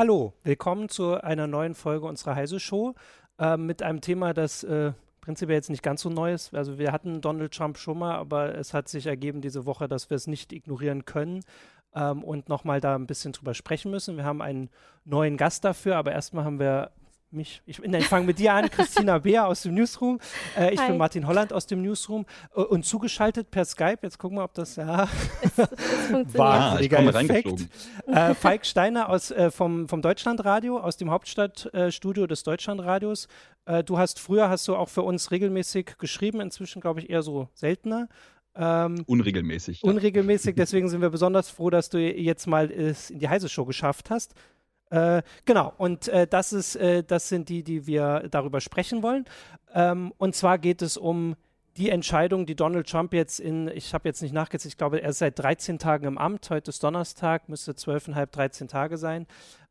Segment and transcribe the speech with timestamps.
[0.00, 2.94] Hallo, willkommen zu einer neuen Folge unserer Heise Show
[3.38, 6.54] äh, mit einem Thema, das äh, prinzipiell jetzt nicht ganz so neu ist.
[6.54, 10.08] Also wir hatten Donald Trump schon mal, aber es hat sich ergeben diese Woche, dass
[10.08, 11.40] wir es nicht ignorieren können
[11.94, 14.16] ähm, und nochmal da ein bisschen drüber sprechen müssen.
[14.16, 14.70] Wir haben einen
[15.04, 16.92] neuen Gast dafür, aber erstmal haben wir
[17.32, 20.18] mich, ich, ich fange mit dir an, Christina Beer aus dem Newsroom.
[20.56, 20.88] Äh, ich Hi.
[20.88, 23.98] bin Martin Holland aus dem Newsroom äh, und zugeschaltet per Skype.
[24.02, 25.08] Jetzt gucken wir, ob das ja
[25.42, 27.68] es, es wahnsinniger ah, Effekt.
[28.06, 33.28] Äh, Falk Steiner aus, äh, vom, vom Deutschlandradio, aus dem Hauptstadtstudio des Deutschlandradios.
[33.66, 37.22] Äh, du hast früher hast du auch für uns regelmäßig geschrieben, inzwischen glaube ich eher
[37.22, 38.08] so seltener.
[38.56, 39.84] Ähm, unregelmäßig.
[39.84, 43.64] Unregelmäßig, deswegen sind wir besonders froh, dass du jetzt mal es in die heiße Show
[43.64, 44.34] geschafft hast.
[44.90, 49.24] Äh, genau, und äh, das, ist, äh, das sind die, die wir darüber sprechen wollen.
[49.72, 51.36] Ähm, und zwar geht es um
[51.76, 55.10] die Entscheidung, die Donald Trump jetzt in, ich habe jetzt nicht nachgezählt, ich glaube, er
[55.10, 59.26] ist seit 13 Tagen im Amt, heute ist Donnerstag, müsste 12,5, 13 Tage sein,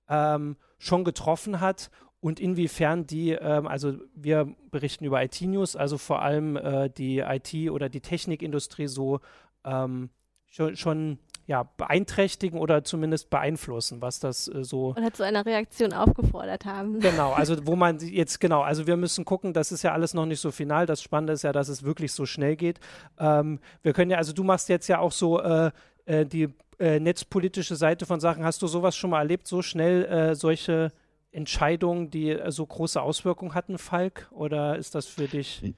[0.07, 1.91] ähm, schon getroffen hat.
[2.21, 7.71] Und inwiefern die, ähm, also wir berichten über IT-News, also vor allem äh, die IT-
[7.71, 9.21] oder die Technikindustrie so
[9.63, 10.09] ähm,
[10.49, 11.19] schon, schon
[11.49, 14.93] ja, beeinträchtigen oder zumindest beeinflussen, was das äh, so.
[14.95, 16.99] Und zu einer Reaktion aufgefordert haben.
[16.99, 20.27] Genau, also wo man jetzt, genau, also wir müssen gucken, das ist ja alles noch
[20.27, 20.85] nicht so final.
[20.85, 22.79] Das Spannende ist ja, dass es wirklich so schnell geht.
[23.17, 25.71] Ähm, wir können ja, also du machst jetzt ja auch so äh,
[26.05, 28.43] äh, die äh, netzpolitische Seite von Sachen.
[28.43, 30.91] Hast du sowas schon mal erlebt, so schnell äh, solche
[31.31, 34.27] Entscheidungen, die äh, so große Auswirkungen hatten, Falk?
[34.31, 35.73] Oder ist das für dich?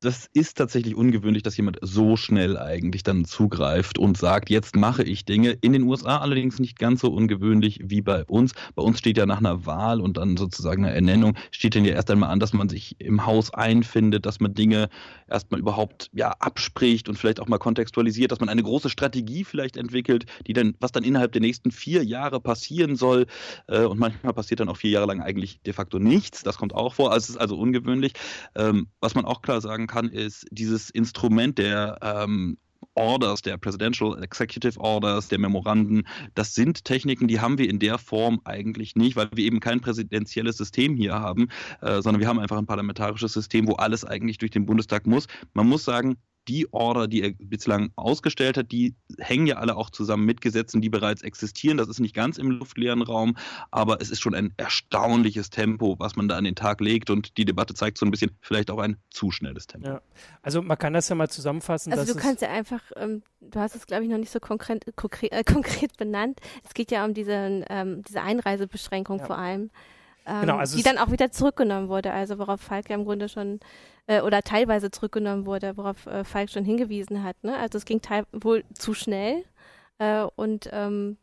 [0.00, 5.02] Das ist tatsächlich ungewöhnlich, dass jemand so schnell eigentlich dann zugreift und sagt, jetzt mache
[5.02, 5.50] ich Dinge.
[5.60, 8.54] In den USA allerdings nicht ganz so ungewöhnlich wie bei uns.
[8.74, 11.92] Bei uns steht ja nach einer Wahl und dann sozusagen einer Ernennung, steht dann ja
[11.92, 14.88] erst einmal an, dass man sich im Haus einfindet, dass man Dinge
[15.28, 19.76] erstmal überhaupt ja, abspricht und vielleicht auch mal kontextualisiert, dass man eine große Strategie vielleicht
[19.76, 23.26] entwickelt, die dann, was dann innerhalb der nächsten vier Jahre passieren soll.
[23.66, 26.42] Äh, und manchmal passiert dann auch vier Jahre lang eigentlich de facto nichts.
[26.42, 27.12] Das kommt auch vor.
[27.12, 28.14] Also es ist also ungewöhnlich.
[28.54, 32.56] Ähm, was man auch klar sagen kann, ist dieses Instrument der ähm,
[32.94, 37.98] Orders, der Presidential Executive Orders, der Memoranden, das sind Techniken, die haben wir in der
[37.98, 41.48] Form eigentlich nicht, weil wir eben kein präsidentielles System hier haben,
[41.82, 45.26] äh, sondern wir haben einfach ein parlamentarisches System, wo alles eigentlich durch den Bundestag muss.
[45.54, 46.16] Man muss sagen,
[46.48, 50.80] die Order, die er bislang ausgestellt hat, die hängen ja alle auch zusammen mit Gesetzen,
[50.80, 51.76] die bereits existieren.
[51.76, 53.36] Das ist nicht ganz im luftleeren Raum,
[53.70, 57.10] aber es ist schon ein erstaunliches Tempo, was man da an den Tag legt.
[57.10, 59.88] Und die Debatte zeigt so ein bisschen vielleicht auch ein zu schnelles Tempo.
[59.88, 60.02] Ja.
[60.42, 61.92] Also man kann das ja mal zusammenfassen.
[61.92, 64.84] Also du kannst ja einfach, ähm, du hast es glaube ich noch nicht so konkret,
[64.96, 66.40] konkret, äh, konkret benannt.
[66.64, 69.26] Es geht ja um diese, ähm, diese Einreisebeschränkung ja.
[69.26, 69.70] vor allem.
[70.26, 73.28] Ähm, genau, also die dann auch wieder zurückgenommen wurde, also worauf Falk ja im Grunde
[73.28, 73.60] schon
[74.06, 77.42] äh, oder teilweise zurückgenommen wurde, worauf äh, Falk schon hingewiesen hat.
[77.42, 77.56] Ne?
[77.56, 78.00] Also es ging
[78.32, 79.44] wohl zu schnell
[79.98, 81.16] äh, und ähm,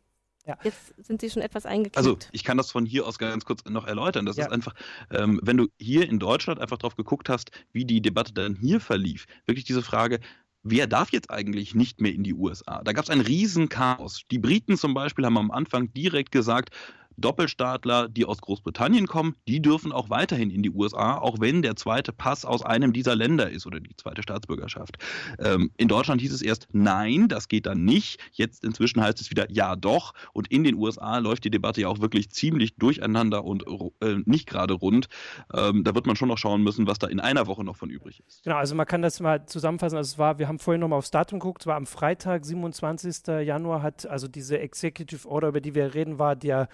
[0.47, 0.57] ja.
[0.63, 1.97] Jetzt sind sie schon etwas eingeknickt.
[1.97, 4.25] Also ich kann das von hier aus ganz kurz noch erläutern.
[4.25, 4.46] Das ja.
[4.46, 4.74] ist einfach,
[5.12, 8.80] ähm, wenn du hier in Deutschland einfach drauf geguckt hast, wie die Debatte dann hier
[8.80, 10.22] verlief, wirklich diese Frage,
[10.63, 12.81] wer darf jetzt eigentlich nicht mehr in die USA?
[12.84, 14.22] Da gab es ein Riesenchaos.
[14.31, 16.69] Die Briten zum Beispiel haben am Anfang direkt gesagt,
[17.18, 21.76] Doppelstaatler, die aus Großbritannien kommen, die dürfen auch weiterhin in die USA, auch wenn der
[21.76, 24.98] zweite Pass aus einem dieser Länder ist oder die zweite Staatsbürgerschaft.
[25.40, 28.20] Ähm, in Deutschland hieß es erst nein, das geht dann nicht.
[28.34, 30.14] Jetzt inzwischen heißt es wieder ja doch.
[30.34, 33.66] Und in den USA läuft die Debatte ja auch wirklich ziemlich durcheinander und
[34.02, 35.08] äh, nicht gerade rund.
[35.54, 37.90] Ähm, da wird man schon noch schauen müssen, was da in einer Woche noch von
[37.90, 38.44] übrig ist.
[38.44, 39.98] Genau, also man kann das mal zusammenfassen.
[39.98, 43.28] Also es war, wir haben vorhin nochmal aufs Datum geguckt, es war am Freitag, 27.
[43.44, 46.70] Januar, hat also diese Executive Order, über die wir reden, war der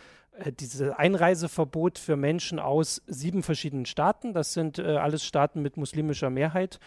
[0.59, 4.33] dieses Einreiseverbot für Menschen aus sieben verschiedenen Staaten.
[4.33, 6.79] Das sind äh, alles Staaten mit muslimischer Mehrheit,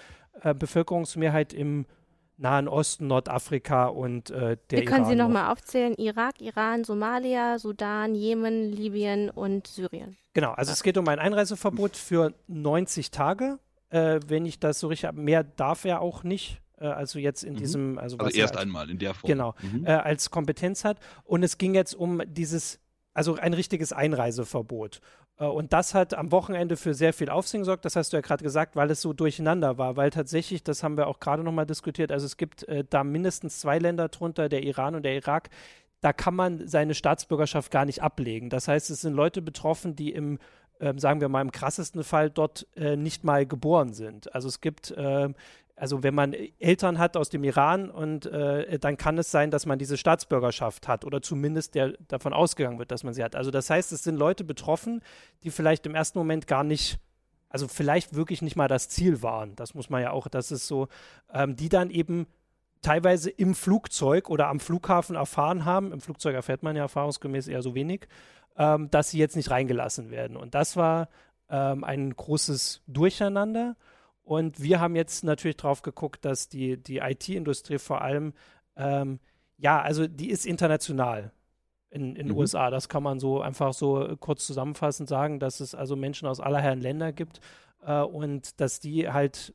[0.43, 1.87] äh, Bevölkerungsmehrheit im
[2.39, 7.59] Nahen Osten, Nordafrika und äh, der Wir können Iran Sie nochmal aufzählen: Irak, Iran, Somalia,
[7.59, 10.17] Sudan, Jemen, Libyen und Syrien.
[10.35, 13.59] Genau, also es geht um ein Einreiseverbot für 90 Tage.
[13.89, 17.43] Äh, wenn ich das so richtig habe, mehr darf er auch nicht äh, also jetzt
[17.43, 17.59] in mhm.
[17.59, 19.29] diesem, also, also erst als, einmal in der Form.
[19.29, 19.87] Genau, mhm.
[19.87, 20.99] äh, als Kompetenz hat.
[21.25, 22.81] Und es ging jetzt um dieses
[23.17, 25.01] also ein richtiges Einreiseverbot.
[25.39, 28.21] Äh, und das hat am Wochenende für sehr viel Aufsehen gesorgt, das hast du ja
[28.21, 31.67] gerade gesagt, weil es so durcheinander war, weil tatsächlich, das haben wir auch gerade nochmal
[31.67, 35.49] diskutiert, also es gibt äh, da mindestens zwei Länder drunter, der Iran und der Irak,
[36.03, 38.51] da kann man seine Staatsbürgerschaft gar nicht ablegen.
[38.51, 40.39] Das heißt, es sind Leute betroffen, die im
[40.79, 44.35] ähm, sagen wir mal im krassesten Fall dort äh, nicht mal geboren sind.
[44.35, 45.31] Also es gibt äh,
[45.77, 49.67] also wenn man Eltern hat aus dem Iran und äh, dann kann es sein, dass
[49.67, 53.37] man diese Staatsbürgerschaft hat oder zumindest der davon ausgegangen wird, dass man sie hat.
[53.37, 55.03] Also das heißt, es sind Leute betroffen,
[55.45, 56.99] die vielleicht im ersten Moment gar nicht,
[57.51, 59.55] also vielleicht wirklich nicht mal das Ziel waren.
[59.57, 60.89] Das muss man ja auch, das ist so,
[61.33, 62.27] ähm, die dann eben
[62.83, 65.93] teilweise im Flugzeug oder am Flughafen erfahren haben.
[65.93, 68.09] Im Flugzeug erfährt man ja erfahrungsgemäß eher so wenig.
[68.59, 70.37] ähm, dass sie jetzt nicht reingelassen werden.
[70.37, 71.09] Und das war
[71.51, 73.77] ähm, ein großes Durcheinander.
[74.27, 78.33] Und wir haben jetzt natürlich drauf geguckt, dass die, die IT-Industrie vor allem,
[78.77, 79.21] ähm,
[79.57, 81.31] ja, also die ist international
[81.91, 82.39] in den mhm.
[82.39, 82.71] USA.
[82.71, 86.61] Das kann man so einfach so kurz zusammenfassend sagen, dass es also Menschen aus aller
[86.61, 87.39] Herren Länder gibt
[87.85, 89.55] äh, und dass die halt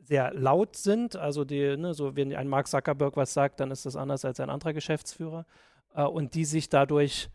[0.00, 1.16] sehr laut sind.
[1.16, 4.38] Also die, ne, so wenn ein Mark Zuckerberg was sagt, dann ist das anders als
[4.38, 5.46] ein anderer Geschäftsführer.
[5.96, 7.28] Äh, und die sich dadurch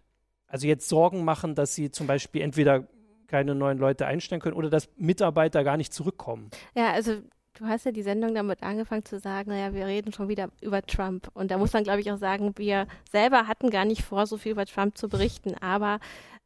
[0.48, 2.88] also jetzt Sorgen machen, dass sie zum Beispiel entweder
[3.27, 6.50] keine neuen Leute einstellen können oder dass Mitarbeiter gar nicht zurückkommen.
[6.75, 7.21] Ja, also
[7.59, 10.81] du hast ja die Sendung damit angefangen zu sagen, naja, wir reden schon wieder über
[10.81, 11.29] Trump.
[11.33, 14.38] Und da muss man, glaube ich, auch sagen, wir selber hatten gar nicht vor, so
[14.38, 15.56] viel über Trump zu berichten.
[15.56, 16.00] Aber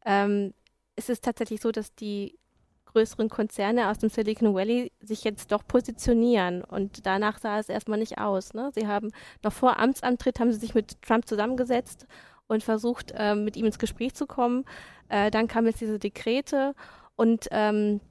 [0.06, 0.54] ähm,
[0.96, 2.38] es ist tatsächlich so, dass die
[2.86, 6.64] größeren Konzerne aus dem Silicon Valley sich jetzt doch positionieren.
[6.64, 8.54] Und danach sah es erstmal nicht aus.
[8.54, 8.72] Ne?
[8.74, 9.12] Sie haben
[9.44, 12.06] noch vor Amtsantritt haben sie sich mit Trump zusammengesetzt
[12.52, 14.66] und versucht, äh, mit ihm ins Gespräch zu kommen.
[15.10, 16.76] Äh, dann kamen jetzt diese Dekrete
[17.16, 18.02] und ähm,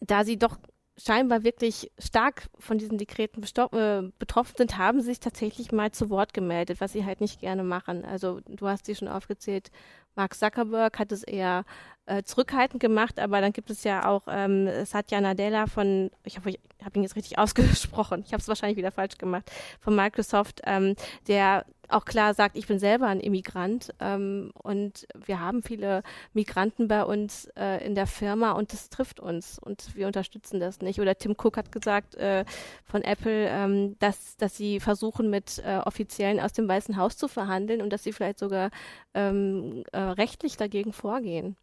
[0.00, 0.56] da sie doch
[0.96, 6.10] scheinbar wirklich stark von diesen Dekreten äh, betroffen sind, haben sie sich tatsächlich mal zu
[6.10, 8.04] Wort gemeldet, was sie halt nicht gerne machen.
[8.04, 9.70] Also du hast sie schon aufgezählt,
[10.14, 11.64] Mark Zuckerberg hat es eher
[12.06, 16.50] äh, zurückhaltend gemacht, aber dann gibt es ja auch ähm, Satya Nadella von, ich hoffe,
[16.50, 19.50] ich habe ihn jetzt richtig ausgesprochen, ich habe es wahrscheinlich wieder falsch gemacht,
[19.80, 20.96] von Microsoft, ähm,
[21.28, 26.88] der auch klar sagt, ich bin selber ein Immigrant ähm, und wir haben viele Migranten
[26.88, 31.00] bei uns äh, in der Firma und das trifft uns und wir unterstützen das nicht.
[31.00, 32.44] Oder Tim Cook hat gesagt äh,
[32.84, 37.28] von Apple, ähm, dass, dass sie versuchen, mit äh, Offiziellen aus dem Weißen Haus zu
[37.28, 38.70] verhandeln und dass sie vielleicht sogar
[39.14, 41.56] ähm, äh, rechtlich dagegen vorgehen.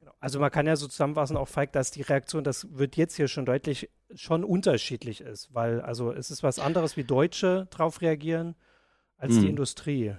[0.00, 0.12] Genau.
[0.20, 3.28] Also man kann ja so zusammenfassen, auch Falk, dass die Reaktion, das wird jetzt hier
[3.28, 8.54] schon deutlich, schon unterschiedlich ist, weil also es ist was anderes, wie Deutsche darauf reagieren
[9.16, 9.42] als hm.
[9.42, 10.16] die Industrie.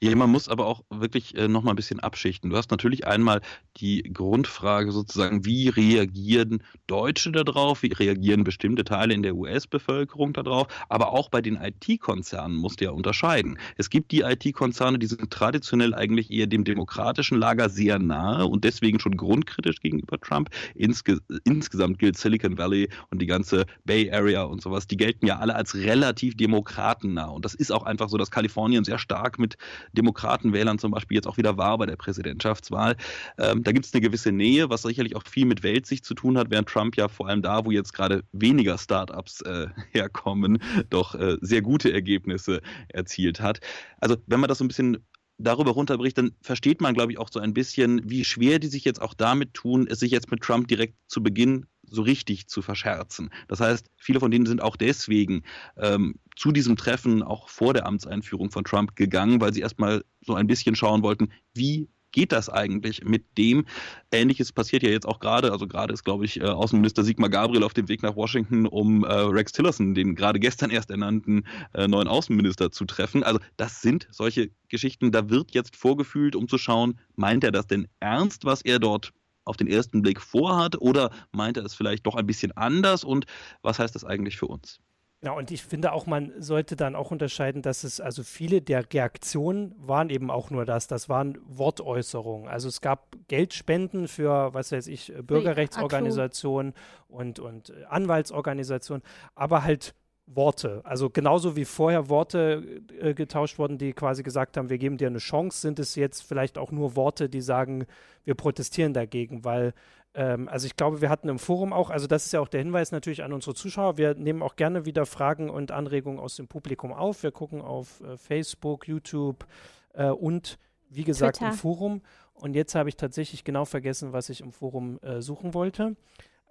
[0.00, 2.50] Ja, man muss aber auch wirklich äh, noch mal ein bisschen abschichten.
[2.50, 3.40] Du hast natürlich einmal
[3.76, 10.68] die Grundfrage sozusagen, wie reagieren Deutsche darauf, wie reagieren bestimmte Teile in der US-Bevölkerung darauf,
[10.88, 13.58] aber auch bei den IT-Konzernen musst du ja unterscheiden.
[13.76, 18.64] Es gibt die IT-Konzerne, die sind traditionell eigentlich eher dem demokratischen Lager sehr nahe und
[18.64, 20.50] deswegen schon grundkritisch gegenüber Trump.
[20.74, 25.38] Insge insgesamt gilt Silicon Valley und die ganze Bay Area und sowas, die gelten ja
[25.38, 29.56] alle als relativ demokratennah und das ist auch einfach so, dass Kalifornien sehr stark mit
[29.92, 32.96] Demokratenwählern zum Beispiel jetzt auch wieder war bei der Präsidentschaftswahl.
[33.38, 36.38] Ähm, da gibt es eine gewisse Nähe, was sicherlich auch viel mit Weltsicht zu tun
[36.38, 40.58] hat, während Trump ja vor allem da, wo jetzt gerade weniger Startups äh, herkommen,
[40.90, 43.60] doch äh, sehr gute Ergebnisse erzielt hat.
[43.98, 44.98] Also wenn man das so ein bisschen
[45.38, 48.84] darüber runterbricht, dann versteht man, glaube ich, auch so ein bisschen, wie schwer die sich
[48.84, 52.62] jetzt auch damit tun, es sich jetzt mit Trump direkt zu Beginn so richtig zu
[52.62, 53.30] verscherzen.
[53.48, 55.42] Das heißt, viele von denen sind auch deswegen
[55.76, 60.34] ähm, zu diesem Treffen auch vor der Amtseinführung von Trump gegangen, weil sie erstmal so
[60.34, 63.66] ein bisschen schauen wollten, wie geht das eigentlich mit dem?
[64.12, 65.50] Ähnliches passiert ja jetzt auch gerade.
[65.50, 69.04] Also gerade ist, glaube ich, äh, Außenminister Sigmar Gabriel auf dem Weg nach Washington, um
[69.04, 71.44] äh, Rex Tillerson, den gerade gestern erst ernannten
[71.74, 73.24] äh, neuen Außenminister, zu treffen.
[73.24, 77.66] Also das sind solche Geschichten, da wird jetzt vorgefühlt, um zu schauen, meint er das
[77.66, 79.12] denn ernst, was er dort
[79.44, 83.26] auf den ersten Blick vorhat oder meint er es vielleicht doch ein bisschen anders und
[83.62, 84.80] was heißt das eigentlich für uns?
[85.24, 88.92] Ja, und ich finde auch, man sollte dann auch unterscheiden, dass es also viele der
[88.92, 90.86] Reaktionen waren eben auch nur das.
[90.86, 92.46] Das waren Wortäußerungen.
[92.46, 96.74] Also es gab Geldspenden für, was weiß ich, Bürgerrechtsorganisationen
[97.08, 99.02] und, und Anwaltsorganisationen,
[99.34, 99.94] aber halt
[100.26, 100.80] Worte.
[100.84, 105.08] Also genauso wie vorher Worte äh, getauscht wurden, die quasi gesagt haben, wir geben dir
[105.08, 107.86] eine Chance, sind es jetzt vielleicht auch nur Worte, die sagen,
[108.24, 109.74] wir protestieren dagegen, weil
[110.14, 112.60] ähm, also ich glaube, wir hatten im Forum auch, also das ist ja auch der
[112.60, 116.48] Hinweis natürlich an unsere Zuschauer, wir nehmen auch gerne wieder Fragen und Anregungen aus dem
[116.48, 117.22] Publikum auf.
[117.22, 119.46] Wir gucken auf äh, Facebook, YouTube
[119.92, 121.50] äh, und wie gesagt Twitter.
[121.50, 122.02] im Forum.
[122.34, 125.96] Und jetzt habe ich tatsächlich genau vergessen, was ich im Forum äh, suchen wollte.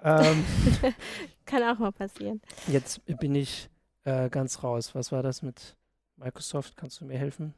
[0.02, 0.44] Ähm,
[1.46, 2.42] Kann auch mal passieren.
[2.68, 3.70] Jetzt bin ich
[4.04, 4.96] äh, ganz raus.
[4.96, 5.76] Was war das mit
[6.18, 6.78] Microsoft?
[6.78, 7.54] Kannst du mir helfen?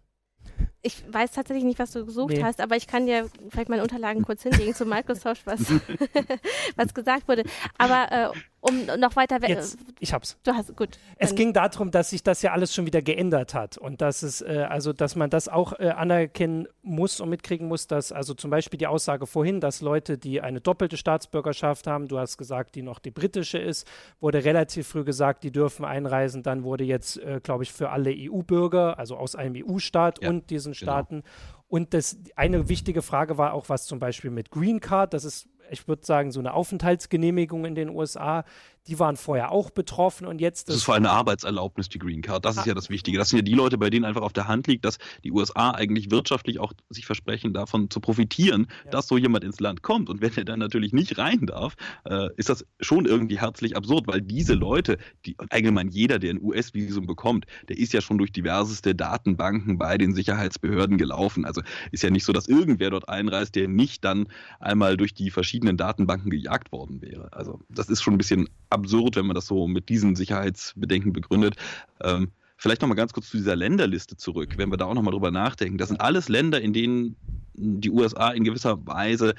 [0.86, 2.44] Ich weiß tatsächlich nicht, was du gesucht nee.
[2.44, 5.62] hast, aber ich kann dir vielleicht meine Unterlagen kurz hinlegen zu Microsoft, was,
[6.76, 7.44] was gesagt wurde.
[7.80, 9.60] Aber äh, um noch weiter weg.
[10.00, 10.38] Ich hab's.
[10.44, 10.98] Du hast gut.
[11.18, 14.42] Es ging darum, dass sich das ja alles schon wieder geändert hat und dass es,
[14.42, 18.50] äh, also dass man das auch äh, anerkennen muss und mitkriegen muss, dass also zum
[18.50, 22.82] Beispiel die Aussage vorhin, dass Leute, die eine doppelte Staatsbürgerschaft haben, du hast gesagt, die
[22.82, 23.88] noch die britische ist,
[24.20, 26.42] wurde relativ früh gesagt, die dürfen einreisen.
[26.42, 30.50] Dann wurde jetzt, äh, glaube ich, für alle EU-Bürger, also aus einem EU-Staat ja, und
[30.50, 30.74] diesen.
[30.76, 31.22] Staaten.
[31.22, 31.66] Genau.
[31.68, 35.48] Und das, eine wichtige Frage war auch, was zum Beispiel mit Green Card, das ist
[35.70, 38.46] ich würde sagen, so eine Aufenthaltsgenehmigung in den USA,
[38.88, 40.68] die waren vorher auch betroffen und jetzt.
[40.68, 42.46] Das, das ist vor allem eine Arbeitserlaubnis, die Green Card.
[42.46, 42.68] Das ist ah.
[42.68, 43.18] ja das Wichtige.
[43.18, 45.72] Das sind ja die Leute, bei denen einfach auf der Hand liegt, dass die USA
[45.72, 48.92] eigentlich wirtschaftlich auch sich versprechen, davon zu profitieren, ja.
[48.92, 50.10] dass so jemand ins Land kommt.
[50.10, 51.76] Und wenn er dann natürlich nicht rein darf,
[52.06, 56.42] äh, ist das schon irgendwie herzlich absurd, weil diese Leute, die allgemein jeder, der ein
[56.42, 61.46] US-Visum bekommt, der ist ja schon durch diverseste Datenbanken bei den Sicherheitsbehörden gelaufen.
[61.46, 61.62] Also
[61.92, 64.28] ist ja nicht so, dass irgendwer dort einreist, der nicht dann
[64.60, 67.34] einmal durch die verschiedenen Datenbanken gejagt worden wäre.
[67.34, 71.56] Also das ist schon ein bisschen absurd, wenn man das so mit diesen Sicherheitsbedenken begründet.
[72.02, 75.32] Ähm, vielleicht nochmal ganz kurz zu dieser Länderliste zurück, wenn wir da auch nochmal drüber
[75.32, 75.78] nachdenken.
[75.78, 77.16] Das sind alles Länder, in denen
[77.54, 79.34] die USA in gewisser Weise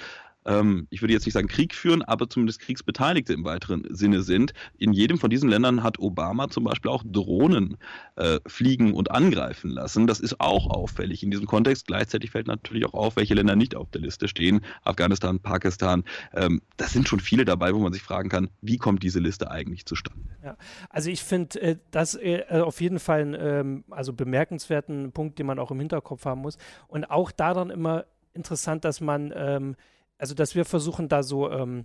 [0.47, 4.53] ähm, ich würde jetzt nicht sagen Krieg führen, aber zumindest Kriegsbeteiligte im weiteren Sinne sind.
[4.79, 7.77] In jedem von diesen Ländern hat Obama zum Beispiel auch Drohnen
[8.17, 10.07] äh, fliegen und angreifen lassen.
[10.07, 11.87] Das ist auch auffällig in diesem Kontext.
[11.87, 14.61] Gleichzeitig fällt natürlich auch auf, welche Länder nicht auf der Liste stehen.
[14.85, 16.05] Afghanistan, Pakistan.
[16.33, 19.51] Ähm, das sind schon viele dabei, wo man sich fragen kann, wie kommt diese Liste
[19.51, 20.21] eigentlich zustande?
[20.45, 20.57] Ja,
[20.91, 25.47] also ich finde äh, das äh, auf jeden Fall einen ähm, also bemerkenswerten Punkt, den
[25.47, 26.57] man auch im Hinterkopf haben muss.
[26.89, 29.77] Und auch daran immer interessant, dass man ähm,
[30.19, 31.85] also dass wir versuchen da so, ähm,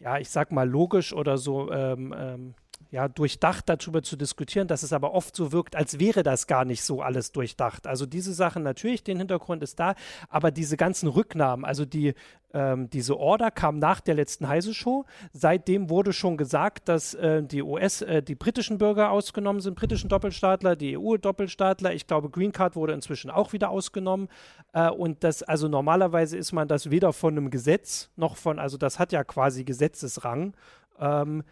[0.00, 2.54] ja, ich sag mal logisch oder so, ähm, ähm,
[2.94, 6.64] ja, durchdacht darüber zu diskutieren, dass es aber oft so wirkt, als wäre das gar
[6.64, 7.88] nicht so alles durchdacht.
[7.88, 9.96] Also diese Sachen natürlich, den Hintergrund ist da,
[10.28, 12.14] aber diese ganzen Rücknahmen, also die,
[12.52, 15.06] ähm, diese Order kam nach der letzten Heise-Show.
[15.32, 20.08] Seitdem wurde schon gesagt, dass äh, die US, äh, die britischen Bürger ausgenommen sind, britischen
[20.08, 21.94] Doppelstaatler, die EU-Doppelstaatler.
[21.94, 24.28] Ich glaube, Green Card wurde inzwischen auch wieder ausgenommen.
[24.72, 28.76] Äh, und das, also normalerweise ist man das weder von einem Gesetz noch von, also
[28.78, 30.54] das hat ja quasi Gesetzesrang.
[31.00, 31.42] Ähm,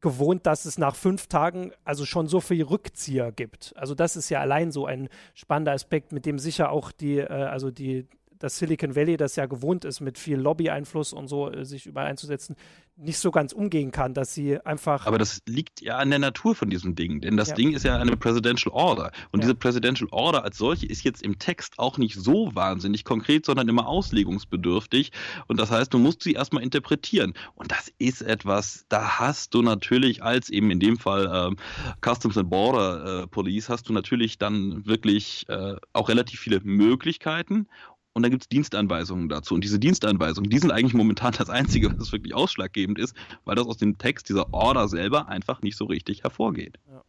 [0.00, 3.72] gewohnt, dass es nach fünf Tagen also schon so viel Rückzieher gibt.
[3.76, 7.26] Also das ist ja allein so ein spannender Aspekt, mit dem sicher auch die, äh,
[7.26, 8.06] also die
[8.42, 12.08] das Silicon Valley, das ja gewohnt ist, mit viel Lobby-Einfluss und so äh, sich überall
[12.08, 12.56] einzusetzen,
[12.96, 15.06] nicht so ganz umgehen kann, dass sie einfach.
[15.06, 17.54] Aber das liegt ja an der Natur von diesem Ding, denn das ja.
[17.54, 19.12] Ding ist ja eine Presidential Order.
[19.30, 19.42] Und ja.
[19.42, 23.68] diese Presidential Order als solche ist jetzt im Text auch nicht so wahnsinnig konkret, sondern
[23.68, 25.12] immer auslegungsbedürftig.
[25.46, 27.34] Und das heißt, du musst sie erstmal interpretieren.
[27.54, 31.56] Und das ist etwas, da hast du natürlich als eben in dem Fall ähm,
[32.04, 37.68] Customs and Border äh, Police, hast du natürlich dann wirklich äh, auch relativ viele Möglichkeiten
[38.14, 39.54] und dann gibt es Dienstanweisungen dazu.
[39.54, 43.66] Und diese Dienstanweisungen, die sind eigentlich momentan das Einzige, was wirklich ausschlaggebend ist, weil das
[43.66, 46.78] aus dem Text dieser Order selber einfach nicht so richtig hervorgeht.
[46.90, 47.02] Ja.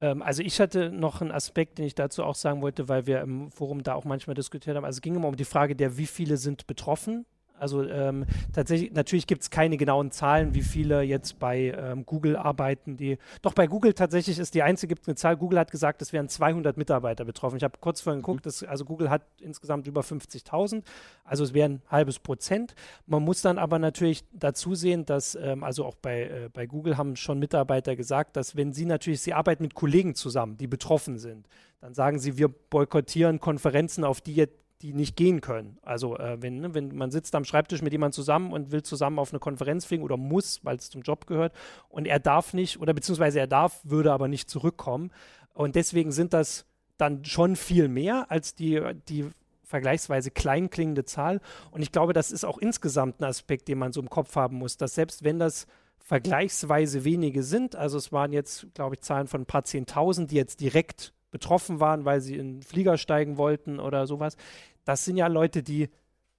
[0.00, 3.20] Ähm, also ich hatte noch einen Aspekt, den ich dazu auch sagen wollte, weil wir
[3.22, 4.84] im Forum da auch manchmal diskutiert haben.
[4.84, 7.24] Also es ging immer um die Frage der, wie viele sind betroffen
[7.58, 12.36] also ähm, tatsächlich, natürlich gibt es keine genauen Zahlen, wie viele jetzt bei ähm, Google
[12.36, 13.18] arbeiten, die.
[13.42, 15.36] Doch bei Google tatsächlich ist die einzige gibt eine Zahl.
[15.36, 17.56] Google hat gesagt, es wären 200 Mitarbeiter betroffen.
[17.56, 18.48] Ich habe kurz vorhin geguckt, mhm.
[18.48, 20.82] dass, also Google hat insgesamt über 50.000,
[21.24, 22.74] also es wären ein halbes Prozent.
[23.06, 26.96] Man muss dann aber natürlich dazu sehen, dass ähm, also auch bei, äh, bei Google
[26.96, 31.18] haben schon Mitarbeiter gesagt, dass wenn sie natürlich, sie arbeiten mit Kollegen zusammen, die betroffen
[31.18, 31.48] sind,
[31.80, 35.78] dann sagen sie, wir boykottieren Konferenzen, auf die jetzt die nicht gehen können.
[35.80, 39.18] Also äh, wenn, ne, wenn man sitzt am Schreibtisch mit jemandem zusammen und will zusammen
[39.18, 41.54] auf eine Konferenz fliegen oder muss, weil es zum Job gehört
[41.88, 45.10] und er darf nicht oder beziehungsweise er darf, würde aber nicht zurückkommen.
[45.54, 46.66] Und deswegen sind das
[46.98, 49.30] dann schon viel mehr als die, die
[49.62, 51.40] vergleichsweise klein klingende Zahl.
[51.70, 54.58] Und ich glaube, das ist auch insgesamt ein Aspekt, den man so im Kopf haben
[54.58, 55.66] muss, dass selbst wenn das
[55.98, 60.36] vergleichsweise wenige sind, also es waren jetzt, glaube ich, Zahlen von ein paar Zehntausend, die
[60.36, 64.36] jetzt direkt betroffen waren, weil sie in den Flieger steigen wollten oder sowas,
[64.84, 65.88] das sind ja Leute, die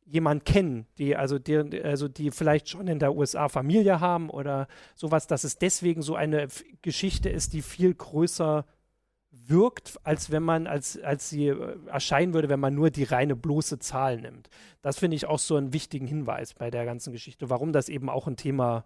[0.06, 4.68] jemanden kennen, die also, die, also die vielleicht schon in der USA Familie haben oder
[4.96, 6.48] sowas, dass es deswegen so eine
[6.82, 8.66] Geschichte ist, die viel größer
[9.48, 13.36] wirkt, als wenn man, als, als sie äh, erscheinen würde, wenn man nur die reine
[13.36, 14.50] bloße Zahl nimmt.
[14.82, 18.10] Das finde ich auch so einen wichtigen Hinweis bei der ganzen Geschichte, warum das eben
[18.10, 18.86] auch ein Thema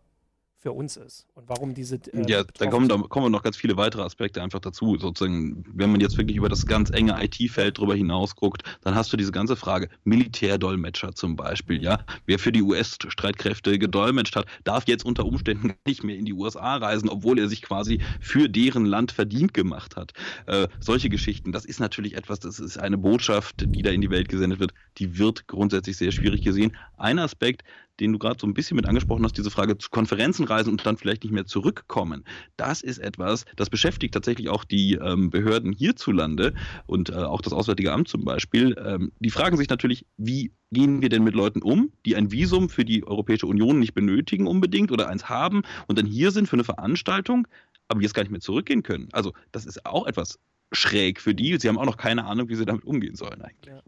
[0.60, 1.96] für uns ist und warum diese.
[1.96, 4.98] Äh, ja, da kommen, da kommen noch ganz viele weitere Aspekte einfach dazu.
[4.98, 9.13] Sozusagen, wenn man jetzt wirklich über das ganz enge IT-Feld drüber hinaus guckt, dann hast
[9.13, 11.82] du diese ganze Frage Militärdolmetscher zum Beispiel.
[11.82, 16.34] Ja, wer für die US-Streitkräfte gedolmetscht hat, darf jetzt unter Umständen nicht mehr in die
[16.34, 20.12] USA reisen, obwohl er sich quasi für deren Land verdient gemacht hat.
[20.46, 24.10] Äh, solche Geschichten, das ist natürlich etwas, das ist eine Botschaft, die da in die
[24.10, 26.75] Welt gesendet wird, die wird grundsätzlich sehr schwierig gesehen.
[26.98, 27.63] Ein Aspekt,
[28.00, 30.86] den du gerade so ein bisschen mit angesprochen hast, diese Frage zu Konferenzen reisen und
[30.86, 32.24] dann vielleicht nicht mehr zurückkommen,
[32.58, 36.53] das ist etwas, das beschäftigt tatsächlich auch die ähm, Behörden hierzulande
[36.86, 38.75] und äh, auch das Auswärtige Amt zum Beispiel.
[38.84, 42.70] Ähm, die fragen sich natürlich, wie gehen wir denn mit Leuten um, die ein Visum
[42.70, 46.56] für die Europäische Union nicht benötigen unbedingt oder eins haben und dann hier sind für
[46.56, 47.48] eine Veranstaltung,
[47.88, 49.10] aber jetzt gar nicht mehr zurückgehen können.
[49.12, 50.39] Also das ist auch etwas
[50.72, 51.58] schräg für die.
[51.60, 53.74] Sie haben auch noch keine Ahnung, wie sie damit umgehen sollen eigentlich.
[53.74, 53.82] Ja.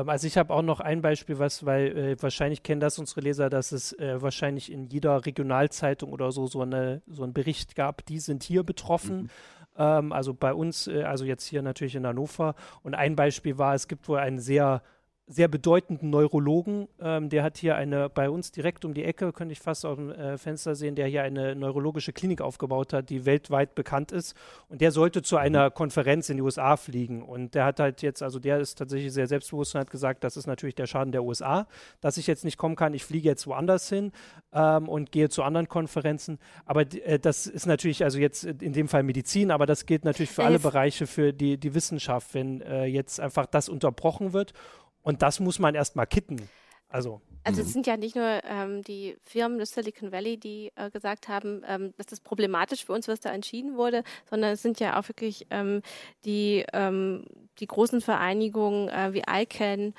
[0.00, 3.20] Ähm, also ich habe auch noch ein Beispiel, was, weil äh, wahrscheinlich kennen das unsere
[3.20, 7.76] Leser, dass es äh, wahrscheinlich in jeder Regionalzeitung oder so so, eine, so einen Bericht
[7.76, 9.22] gab, die sind hier betroffen.
[9.22, 9.28] Mhm.
[9.76, 12.54] Ähm, also bei uns, äh, also jetzt hier natürlich in Hannover.
[12.82, 14.82] Und ein Beispiel war, es gibt wohl einen sehr
[15.30, 16.88] sehr bedeutenden Neurologen.
[17.00, 19.96] Ähm, der hat hier eine, bei uns direkt um die Ecke, könnte ich fast aus
[19.96, 24.34] dem äh, Fenster sehen, der hier eine neurologische Klinik aufgebaut hat, die weltweit bekannt ist.
[24.68, 25.74] Und der sollte zu einer mhm.
[25.74, 27.22] Konferenz in die USA fliegen.
[27.22, 30.36] Und der hat halt jetzt, also der ist tatsächlich sehr selbstbewusst und hat gesagt, das
[30.36, 31.68] ist natürlich der Schaden der USA,
[32.00, 32.92] dass ich jetzt nicht kommen kann.
[32.92, 34.10] Ich fliege jetzt woanders hin
[34.52, 36.40] ähm, und gehe zu anderen Konferenzen.
[36.66, 40.30] Aber äh, das ist natürlich, also jetzt in dem Fall Medizin, aber das gilt natürlich
[40.30, 44.54] für alle Bereiche, für die, die Wissenschaft, wenn äh, jetzt einfach das unterbrochen wird.
[45.02, 46.48] Und das muss man erstmal kitten.
[46.90, 47.20] Also.
[47.42, 47.72] Also es mhm.
[47.72, 51.94] sind ja nicht nur ähm, die Firmen des Silicon Valley, die äh, gesagt haben, ähm,
[51.96, 55.46] das ist problematisch für uns, was da entschieden wurde, sondern es sind ja auch wirklich
[55.50, 55.80] ähm,
[56.24, 57.24] die, ähm,
[57.60, 59.94] die großen Vereinigungen äh, wie ICANN,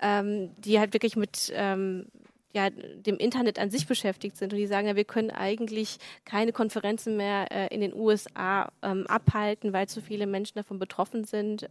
[0.00, 2.06] ähm, die halt wirklich mit ähm,
[2.52, 6.52] ja, dem Internet an sich beschäftigt sind und die sagen, ja, wir können eigentlich keine
[6.52, 11.68] Konferenzen mehr äh, in den USA abhalten, weil zu viele Menschen davon betroffen sind.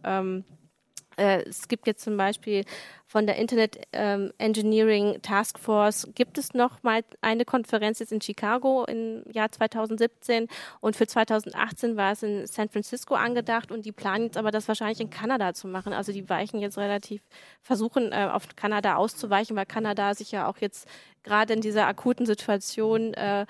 [1.16, 2.64] Äh, es gibt jetzt zum Beispiel
[3.06, 8.20] von der Internet ähm, Engineering Task Force gibt es noch mal eine Konferenz jetzt in
[8.20, 10.48] Chicago im Jahr 2017
[10.80, 14.68] und für 2018 war es in San Francisco angedacht und die planen jetzt aber das
[14.68, 15.92] wahrscheinlich in Kanada zu machen.
[15.92, 17.22] Also die weichen jetzt relativ,
[17.62, 20.88] versuchen äh, auf Kanada auszuweichen, weil Kanada sich ja auch jetzt
[21.22, 23.46] gerade in dieser akuten Situation äh,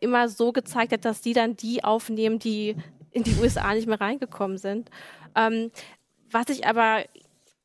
[0.00, 2.76] immer so gezeigt hat, dass die dann die aufnehmen, die
[3.10, 4.90] in die USA nicht mehr reingekommen sind.
[5.36, 5.70] Ähm,
[6.30, 7.04] was ich aber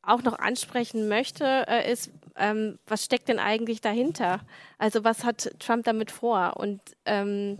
[0.02, 4.40] auch noch ansprechen möchte, äh, ist, ähm, was steckt denn eigentlich dahinter?
[4.78, 6.56] Also was hat Trump damit vor?
[6.56, 7.58] Und ähm,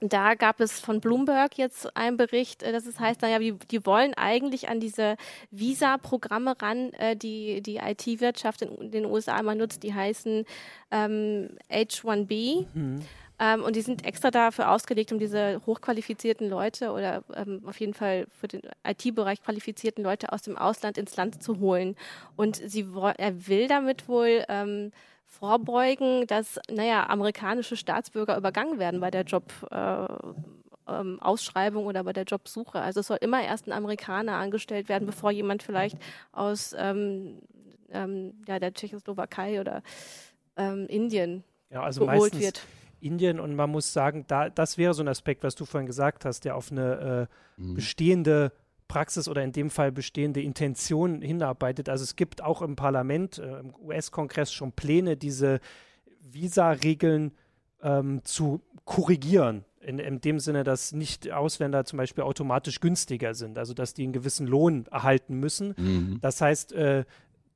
[0.00, 3.84] da gab es von Bloomberg jetzt einen Bericht, äh, dass es heißt, naja, die, die
[3.86, 5.16] wollen eigentlich an diese
[5.50, 10.44] Visa-Programme ran, äh, die die IT-Wirtschaft in den USA immer nutzt, die heißen
[10.90, 12.66] ähm, H1B.
[12.74, 13.02] Mhm.
[13.40, 17.94] Ähm, und die sind extra dafür ausgelegt, um diese hochqualifizierten Leute oder ähm, auf jeden
[17.94, 21.96] Fall für den IT-Bereich qualifizierten Leute aus dem Ausland ins Land zu holen.
[22.36, 24.92] Und sie, er will damit wohl ähm,
[25.26, 29.50] vorbeugen, dass, naja, amerikanische Staatsbürger übergangen werden bei der Job.
[29.70, 30.06] Äh,
[30.88, 32.80] ähm, Ausschreibung oder bei der Jobsuche.
[32.80, 35.96] Also es soll immer erst ein Amerikaner angestellt werden, bevor jemand vielleicht
[36.32, 37.38] aus ähm,
[37.92, 39.82] ähm, ja, der Tschechoslowakei oder
[40.56, 42.62] ähm, Indien ja, also geholt wird.
[43.00, 46.24] Indien und man muss sagen, da, das wäre so ein Aspekt, was du vorhin gesagt
[46.24, 47.74] hast, der auf eine äh, mhm.
[47.74, 48.52] bestehende
[48.88, 51.88] Praxis oder in dem Fall bestehende Intention hinarbeitet.
[51.88, 55.60] Also es gibt auch im Parlament, äh, im US-Kongress schon Pläne, diese
[56.20, 57.32] Visa-Regeln
[57.82, 59.64] ähm, zu korrigieren.
[59.80, 64.02] In, in, dem Sinne, dass nicht Ausländer zum Beispiel automatisch günstiger sind, also dass die
[64.02, 65.74] einen gewissen Lohn erhalten müssen.
[65.78, 66.18] Mhm.
[66.20, 67.04] Das heißt, äh,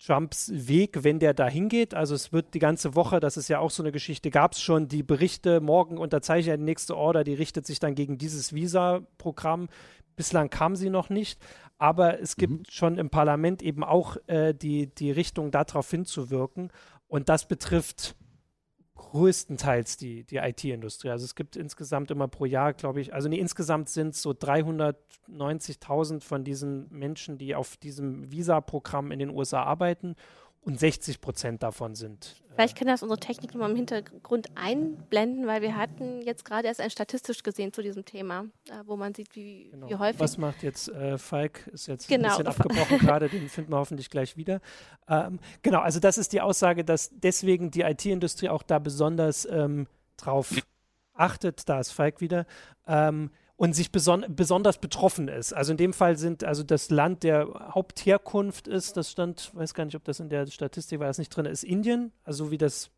[0.05, 1.95] Trumps Weg, wenn der da hingeht.
[1.95, 4.61] Also es wird die ganze Woche, das ist ja auch so eine Geschichte, gab es
[4.61, 8.53] schon die Berichte, morgen unterzeichnet er die nächste Order, die richtet sich dann gegen dieses
[8.53, 9.69] Visa-Programm.
[10.17, 11.41] Bislang kam sie noch nicht,
[11.79, 12.65] aber es gibt mhm.
[12.69, 16.71] schon im Parlament eben auch äh, die, die Richtung, darauf hinzuwirken.
[17.09, 18.15] Und das betrifft
[18.97, 21.11] größtenteils die, die IT-Industrie.
[21.11, 24.31] Also es gibt insgesamt immer pro Jahr, glaube ich, also nee, insgesamt sind es so
[24.31, 30.15] 390.000 von diesen Menschen, die auf diesem Visa-Programm in den USA arbeiten
[30.65, 32.37] und 60 Prozent davon sind.
[32.51, 36.69] Äh, Vielleicht kann das unsere Technik mal im Hintergrund einblenden, weil wir hatten jetzt gerade
[36.69, 39.89] erst ein statistisch gesehen zu diesem Thema, äh, wo man sieht, wie, genau.
[39.89, 40.21] wie häufig.
[40.21, 41.67] Was macht jetzt äh, Falk?
[41.69, 42.37] Ist jetzt genau.
[42.37, 44.61] ein bisschen abgebrochen gerade, den finden wir hoffentlich gleich wieder.
[45.09, 49.87] Ähm, genau, also das ist die Aussage, dass deswegen die IT-Industrie auch da besonders ähm,
[50.17, 50.55] drauf
[51.15, 51.69] achtet.
[51.69, 52.47] Da ist Falk wieder.
[52.87, 55.53] Ähm, und sich beson besonders betroffen ist.
[55.53, 59.85] Also in dem Fall sind also das Land der Hauptherkunft ist, das stand, weiß gar
[59.85, 62.91] nicht, ob das in der Statistik war, das nicht drin, ist Indien, also wie das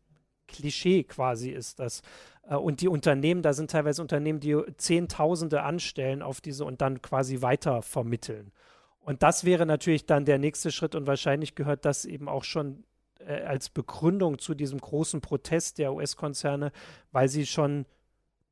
[0.47, 2.01] Klischee quasi ist das.
[2.49, 7.01] Äh, und die Unternehmen, da sind teilweise Unternehmen, die Zehntausende anstellen auf diese und dann
[7.01, 8.51] quasi weiter vermitteln.
[8.99, 12.83] Und das wäre natürlich dann der nächste Schritt und wahrscheinlich gehört das eben auch schon
[13.19, 16.71] äh, als Begründung zu diesem großen Protest der US-Konzerne,
[17.11, 17.85] weil sie schon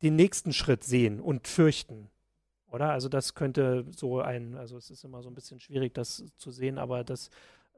[0.02, 2.10] den nächsten Schritt sehen und fürchten.
[2.72, 2.90] Oder?
[2.90, 6.52] Also das könnte so ein, also es ist immer so ein bisschen schwierig, das zu
[6.52, 7.30] sehen, aber das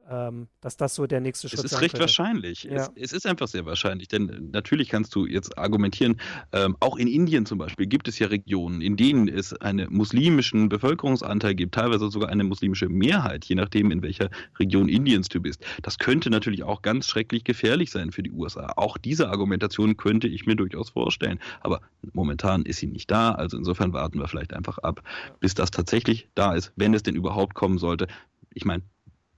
[0.08, 1.64] dass das so der nächste Schritt ist.
[1.66, 2.04] Es ist recht könnte.
[2.04, 2.64] wahrscheinlich.
[2.64, 2.76] Ja.
[2.76, 6.18] Es, es, ist einfach sehr wahrscheinlich, denn natürlich kannst du jetzt argumentieren,
[6.52, 10.70] ähm, auch in Indien zum Beispiel gibt es ja Regionen, in denen es einen muslimischen
[10.70, 15.62] Bevölkerungsanteil gibt, teilweise sogar eine muslimische Mehrheit, je nachdem, in welcher Region Indiens du bist.
[15.82, 18.72] Das könnte natürlich auch ganz schrecklich gefährlich sein für die USA.
[18.76, 21.38] Auch diese Argumentation könnte ich mir durchaus vorstellen.
[21.60, 21.80] Aber
[22.14, 25.02] momentan ist sie nicht da, also insofern warten wir vielleicht einfach ab,
[25.40, 28.06] bis das tatsächlich da ist, wenn es denn überhaupt kommen sollte.
[28.54, 28.82] Ich meine,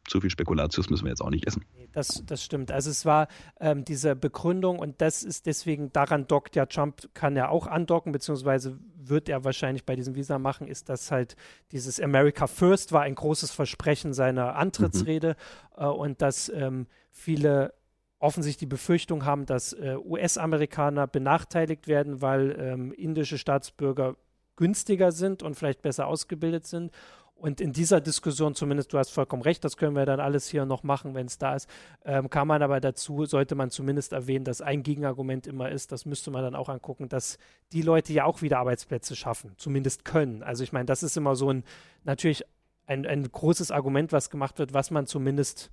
[0.07, 1.65] zu viel Spekulatius müssen wir jetzt auch nicht essen.
[1.93, 2.73] Das, das stimmt.
[2.73, 3.29] Also es war
[3.61, 8.13] ähm, diese Begründung und das ist deswegen, daran dockt ja Trump, kann ja auch andocken,
[8.13, 11.37] beziehungsweise wird er wahrscheinlich bei diesem Visa machen, ist, dass halt
[11.73, 15.37] dieses America First war ein großes Versprechen seiner Antrittsrede
[15.77, 15.85] mhm.
[15.85, 17.75] äh, und dass ähm, viele
[18.19, 24.17] offensichtlich die Befürchtung haben, dass äh, US-Amerikaner benachteiligt werden, weil ähm, indische Staatsbürger
[24.57, 26.93] günstiger sind und vielleicht besser ausgebildet sind.
[27.41, 30.67] Und in dieser Diskussion, zumindest du hast vollkommen recht, das können wir dann alles hier
[30.67, 31.71] noch machen, wenn es da ist,
[32.05, 36.05] ähm, kann man aber dazu, sollte man zumindest erwähnen, dass ein Gegenargument immer ist, das
[36.05, 37.39] müsste man dann auch angucken, dass
[37.73, 40.43] die Leute ja auch wieder Arbeitsplätze schaffen, zumindest können.
[40.43, 41.65] Also ich meine, das ist immer so ein,
[42.05, 42.45] natürlich
[42.87, 45.71] ein, ein großes Argument, was gemacht wird, was man zumindest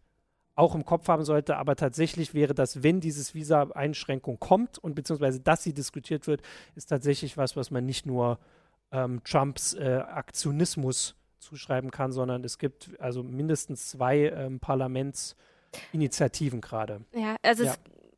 [0.56, 5.41] auch im Kopf haben sollte, aber tatsächlich wäre das, wenn dieses Visa-Einschränkung kommt und beziehungsweise
[5.41, 6.41] dass sie diskutiert wird,
[6.75, 8.39] ist tatsächlich was, was man nicht nur
[8.93, 17.02] ähm, Trumps äh, Aktionismus zuschreiben kann, sondern es gibt also mindestens zwei ähm, Parlamentsinitiativen gerade.
[17.13, 17.76] Ja, also ja.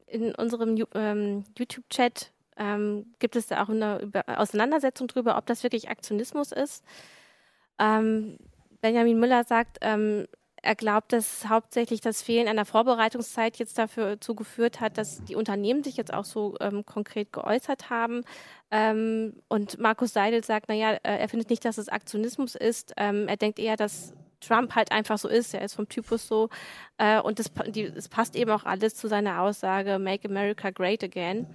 [0.07, 5.63] in unserem ähm, YouTube-Chat ähm, gibt es da auch eine Über Auseinandersetzung darüber, ob das
[5.63, 6.83] wirklich Aktionismus ist.
[7.79, 8.37] Ähm,
[8.81, 10.27] Benjamin Müller sagt, ähm,
[10.61, 15.83] er glaubt, dass hauptsächlich das Fehlen einer Vorbereitungszeit jetzt dafür zugeführt hat, dass die Unternehmen
[15.83, 18.23] sich jetzt auch so ähm, konkret geäußert haben.
[18.71, 22.93] Ähm, und Markus Seidel sagt, naja, äh, er findet nicht, dass es Aktionismus ist.
[22.97, 25.53] Ähm, er denkt eher, dass Trump halt einfach so ist.
[25.53, 26.49] Er ist vom Typus so.
[26.97, 31.47] Äh, und es passt eben auch alles zu seiner Aussage, Make America Great Again.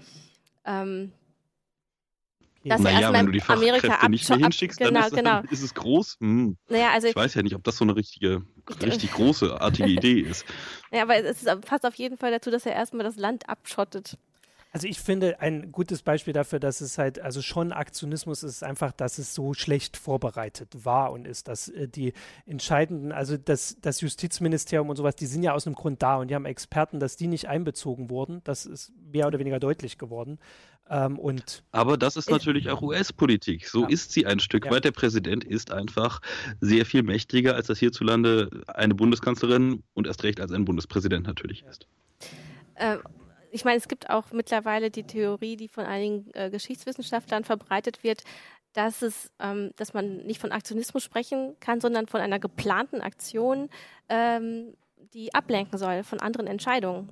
[2.64, 5.30] Dass naja, wenn du die Fachkräfte Amerika nicht mehr hinschickst, genau, dann, ist, genau.
[5.42, 6.16] dann ist es groß.
[6.20, 6.56] Hm.
[6.68, 8.42] Naja, also ich weiß ja nicht, ob das so eine richtige,
[8.82, 10.46] richtig großartige Idee ist.
[10.90, 14.16] Ja, aber es passt auf jeden Fall dazu, dass er erstmal das Land abschottet.
[14.74, 18.90] Also ich finde ein gutes Beispiel dafür, dass es halt, also schon Aktionismus ist einfach,
[18.90, 22.12] dass es so schlecht vorbereitet war und ist, dass äh, die
[22.44, 26.26] entscheidenden, also das, das Justizministerium und sowas, die sind ja aus einem Grund da und
[26.26, 28.40] die haben Experten, dass die nicht einbezogen wurden.
[28.42, 30.40] Das ist mehr oder weniger deutlich geworden.
[30.90, 33.68] Ähm, und Aber das ist natürlich auch US-Politik.
[33.68, 33.88] So ja.
[33.88, 34.70] ist sie ein Stück ja.
[34.70, 34.84] weit.
[34.84, 36.20] Der Präsident ist einfach
[36.60, 41.64] sehr viel mächtiger, als das hierzulande eine Bundeskanzlerin und erst recht als ein Bundespräsident natürlich
[41.64, 41.86] ist.
[42.74, 42.98] Äh,
[43.50, 48.22] ich meine, es gibt auch mittlerweile die Theorie, die von einigen äh, Geschichtswissenschaftlern verbreitet wird,
[48.74, 53.70] dass es, ähm, dass man nicht von Aktionismus sprechen kann, sondern von einer geplanten Aktion,
[54.08, 54.74] ähm,
[55.14, 57.10] die ablenken soll von anderen Entscheidungen.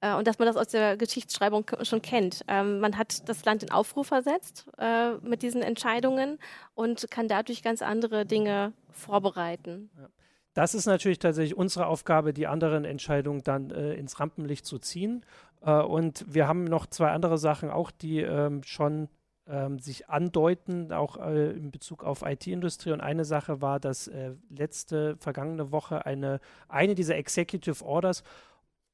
[0.00, 2.44] Äh, und dass man das aus der Geschichtsschreibung schon kennt.
[2.48, 6.38] Ähm, man hat das Land in Aufruhr versetzt äh, mit diesen Entscheidungen
[6.74, 9.90] und kann dadurch ganz andere Dinge vorbereiten.
[9.98, 10.08] Ja.
[10.54, 15.24] Das ist natürlich tatsächlich unsere Aufgabe, die anderen Entscheidungen dann äh, ins Rampenlicht zu ziehen.
[15.62, 19.08] Äh, und wir haben noch zwei andere Sachen auch, die ähm, schon
[19.46, 22.90] ähm, sich andeuten, auch äh, in Bezug auf IT-Industrie.
[22.90, 28.24] Und eine Sache war, dass äh, letzte, vergangene Woche eine, eine dieser Executive Orders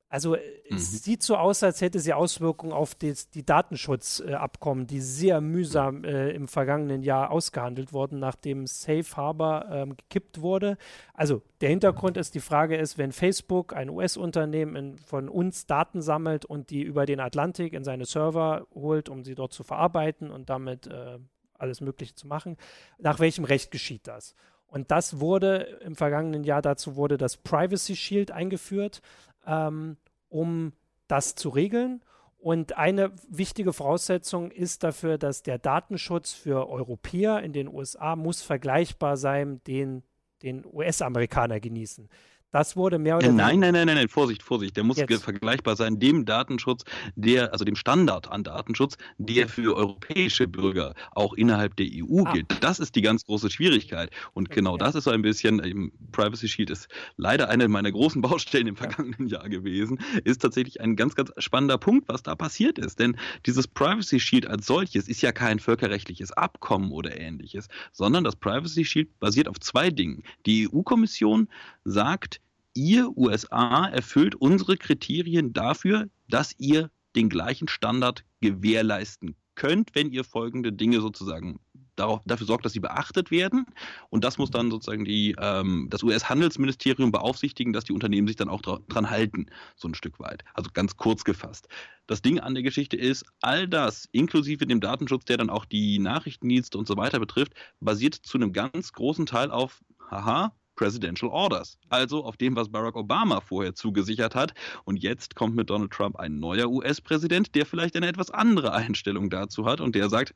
[0.08, 0.40] also äh,
[0.70, 0.76] mhm.
[0.76, 5.40] es sieht so aus, als hätte sie Auswirkungen auf des, die Datenschutzabkommen, äh, die sehr
[5.40, 10.78] mühsam äh, im vergangenen Jahr ausgehandelt wurden, nachdem Safe Harbor ähm, gekippt wurde.
[11.12, 16.44] Also der Hintergrund ist, die Frage ist, wenn Facebook, ein US-Unternehmen, von uns Daten sammelt
[16.44, 20.50] und die über den Atlantik in seine Server holt, um sie dort zu verarbeiten und
[20.50, 21.18] damit äh,
[21.58, 22.56] alles Mögliche zu machen,
[22.98, 24.34] nach welchem Recht geschieht das?
[24.68, 29.00] Und das wurde im vergangenen Jahr, dazu wurde das Privacy Shield eingeführt
[29.46, 29.96] ähm,
[30.28, 30.72] um
[31.08, 32.02] das zu regeln.
[32.38, 38.42] Und eine wichtige Voraussetzung ist dafür, dass der Datenschutz für Europäer in den USA muss
[38.42, 40.02] vergleichbar sein, den
[40.42, 42.08] den US-Amerikaner genießen.
[42.56, 43.44] Das wurde mehr oder weniger.
[43.44, 44.78] Nein, nein, nein, nein, nein, Vorsicht, Vorsicht.
[44.78, 45.22] Der muss Jetzt.
[45.22, 51.34] vergleichbar sein dem Datenschutz, der, also dem Standard an Datenschutz, der für europäische Bürger auch
[51.34, 52.32] innerhalb der EU ah.
[52.32, 52.46] gilt.
[52.62, 54.10] Das ist die ganz große Schwierigkeit.
[54.32, 54.84] Und genau okay.
[54.86, 56.88] das ist so ein bisschen, im Privacy Shield ist
[57.18, 61.76] leider eine meiner großen Baustellen im vergangenen Jahr gewesen, ist tatsächlich ein ganz, ganz spannender
[61.76, 62.98] Punkt, was da passiert ist.
[62.98, 68.34] Denn dieses Privacy Shield als solches ist ja kein völkerrechtliches Abkommen oder ähnliches, sondern das
[68.34, 70.22] Privacy Shield basiert auf zwei Dingen.
[70.46, 71.48] Die EU-Kommission
[71.84, 72.40] sagt,
[72.76, 80.22] ihr USA erfüllt unsere Kriterien dafür, dass ihr den gleichen Standard gewährleisten könnt, wenn ihr
[80.22, 81.58] folgende Dinge sozusagen
[81.96, 83.64] darauf, dafür sorgt, dass sie beachtet werden.
[84.10, 88.50] Und das muss dann sozusagen die, ähm, das US-Handelsministerium beaufsichtigen, dass die Unternehmen sich dann
[88.50, 90.44] auch dran halten, so ein Stück weit.
[90.54, 91.68] Also ganz kurz gefasst.
[92.06, 95.98] Das Ding an der Geschichte ist, all das, inklusive dem Datenschutz, der dann auch die
[95.98, 101.78] Nachrichtendienste und so weiter betrifft, basiert zu einem ganz großen Teil auf, haha, Presidential Orders,
[101.88, 104.54] also auf dem, was Barack Obama vorher zugesichert hat.
[104.84, 109.30] Und jetzt kommt mit Donald Trump ein neuer US-Präsident, der vielleicht eine etwas andere Einstellung
[109.30, 110.34] dazu hat und der sagt,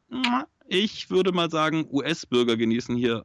[0.67, 3.25] ich würde mal sagen, US-Bürger genießen hier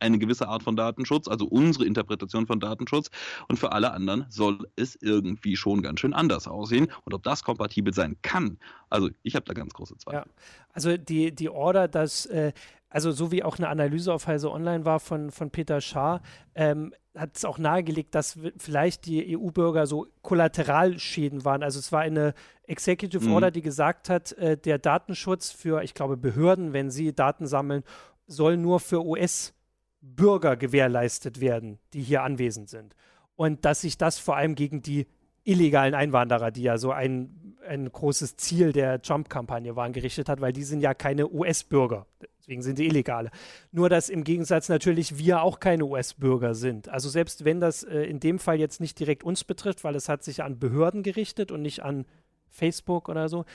[0.00, 3.10] eine gewisse Art von Datenschutz, also unsere Interpretation von Datenschutz.
[3.48, 6.88] Und für alle anderen soll es irgendwie schon ganz schön anders aussehen.
[7.04, 8.58] Und ob das kompatibel sein kann,
[8.90, 10.18] also ich habe da ganz große Zweifel.
[10.18, 10.26] Ja.
[10.72, 12.52] Also die, die Order, dass äh,
[12.94, 16.22] also so wie auch eine Analyse auf Heise Online war von, von Peter Schaar,
[16.54, 21.64] ähm, hat es auch nahegelegt, dass vielleicht die EU-Bürger so Kollateralschäden waren.
[21.64, 22.34] Also es war eine
[22.68, 23.32] Executive mhm.
[23.32, 27.82] Order, die gesagt hat, äh, der Datenschutz für, ich glaube, Behörden, wenn sie Daten sammeln,
[28.28, 32.94] soll nur für US-Bürger gewährleistet werden, die hier anwesend sind.
[33.34, 35.08] Und dass sich das vor allem gegen die
[35.42, 40.52] illegalen Einwanderer, die ja so ein, ein großes Ziel der Trump-Kampagne waren, gerichtet hat, weil
[40.52, 42.06] die sind ja keine US-Bürger.
[42.38, 43.30] Deswegen sind sie illegale.
[43.72, 46.88] Nur, dass im Gegensatz natürlich wir auch keine US-Bürger sind.
[46.88, 50.08] Also selbst wenn das äh, in dem Fall jetzt nicht direkt uns betrifft, weil es
[50.08, 52.04] hat sich an Behörden gerichtet und nicht an
[52.50, 53.46] Facebook oder so,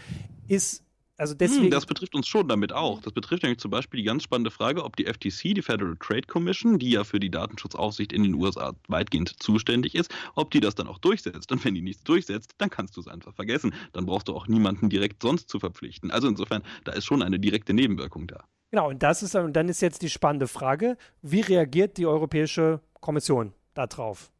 [0.48, 0.84] ist
[1.20, 1.64] also hm, deswegen.
[1.64, 3.02] Hm, das betrifft uns schon damit auch.
[3.02, 6.22] Das betrifft nämlich zum Beispiel die ganz spannende Frage, ob die FTC, die Federal Trade
[6.22, 10.76] Commission, die ja für die Datenschutzaufsicht in den USA weitgehend zuständig ist, ob die das
[10.76, 11.52] dann auch durchsetzt.
[11.52, 13.74] Und wenn die nichts durchsetzt, dann kannst du es einfach vergessen.
[13.92, 16.10] Dann brauchst du auch niemanden direkt sonst zu verpflichten.
[16.10, 18.46] Also insofern, da ist schon eine direkte Nebenwirkung da.
[18.72, 22.82] Genau, und das ist und dann ist jetzt die spannende Frage, wie reagiert die Europäische
[23.02, 24.32] Kommission darauf?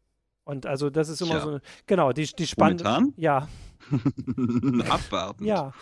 [0.46, 1.42] Und also das ist immer Tja.
[1.42, 3.14] so genau, die, die spannende Momentan?
[3.18, 3.48] Ja.
[4.90, 5.46] Abwarten.
[5.46, 5.74] Ja.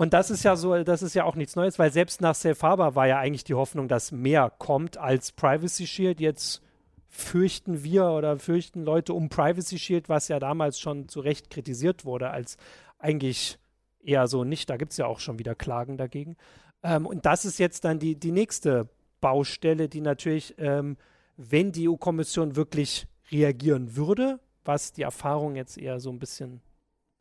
[0.00, 2.58] Und das ist ja so, das ist ja auch nichts Neues, weil selbst nach Safe
[2.62, 6.20] Harbor war ja eigentlich die Hoffnung, dass mehr kommt als Privacy Shield.
[6.20, 6.62] Jetzt
[7.06, 12.06] fürchten wir oder fürchten Leute um Privacy Shield, was ja damals schon zu Recht kritisiert
[12.06, 12.56] wurde, als
[12.98, 13.58] eigentlich
[14.02, 14.70] eher so nicht.
[14.70, 16.38] Da gibt es ja auch schon wieder Klagen dagegen.
[16.82, 18.88] Ähm, und das ist jetzt dann die, die nächste
[19.20, 20.96] Baustelle, die natürlich, ähm,
[21.36, 26.62] wenn die EU-Kommission wirklich reagieren würde, was die Erfahrung jetzt eher so ein bisschen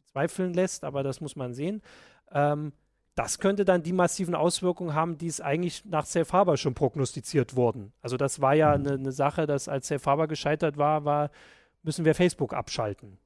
[0.05, 1.81] zweifeln lässt, aber das muss man sehen.
[2.31, 2.73] Ähm,
[3.15, 7.55] das könnte dann die massiven Auswirkungen haben, die es eigentlich nach Safe Harbor schon prognostiziert
[7.55, 7.91] wurden.
[8.01, 11.29] Also das war ja eine, eine Sache, dass als Safe Harbor gescheitert war, war,
[11.83, 13.17] müssen wir Facebook abschalten.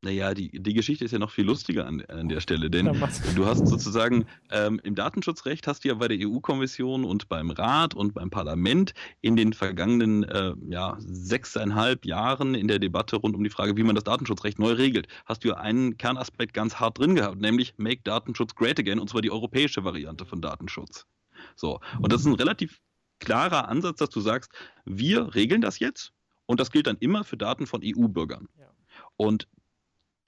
[0.00, 2.86] Naja, die, die Geschichte ist ja noch viel lustiger an, an der Stelle, denn
[3.34, 7.94] du hast sozusagen ähm, im Datenschutzrecht hast du ja bei der EU-Kommission und beim Rat
[7.94, 13.42] und beim Parlament in den vergangenen äh, ja, sechseinhalb Jahren in der Debatte rund um
[13.42, 16.98] die Frage, wie man das Datenschutzrecht neu regelt, hast du ja einen Kernaspekt ganz hart
[16.98, 21.06] drin gehabt, nämlich Make Datenschutz Great Again, und zwar die europäische Variante von Datenschutz.
[21.56, 22.80] So, und das ist ein relativ
[23.18, 24.52] klarer Ansatz, dass du sagst,
[24.84, 26.12] wir regeln das jetzt
[26.46, 28.48] und das gilt dann immer für Daten von EU-Bürgern.
[28.56, 28.70] Ja.
[29.16, 29.48] Und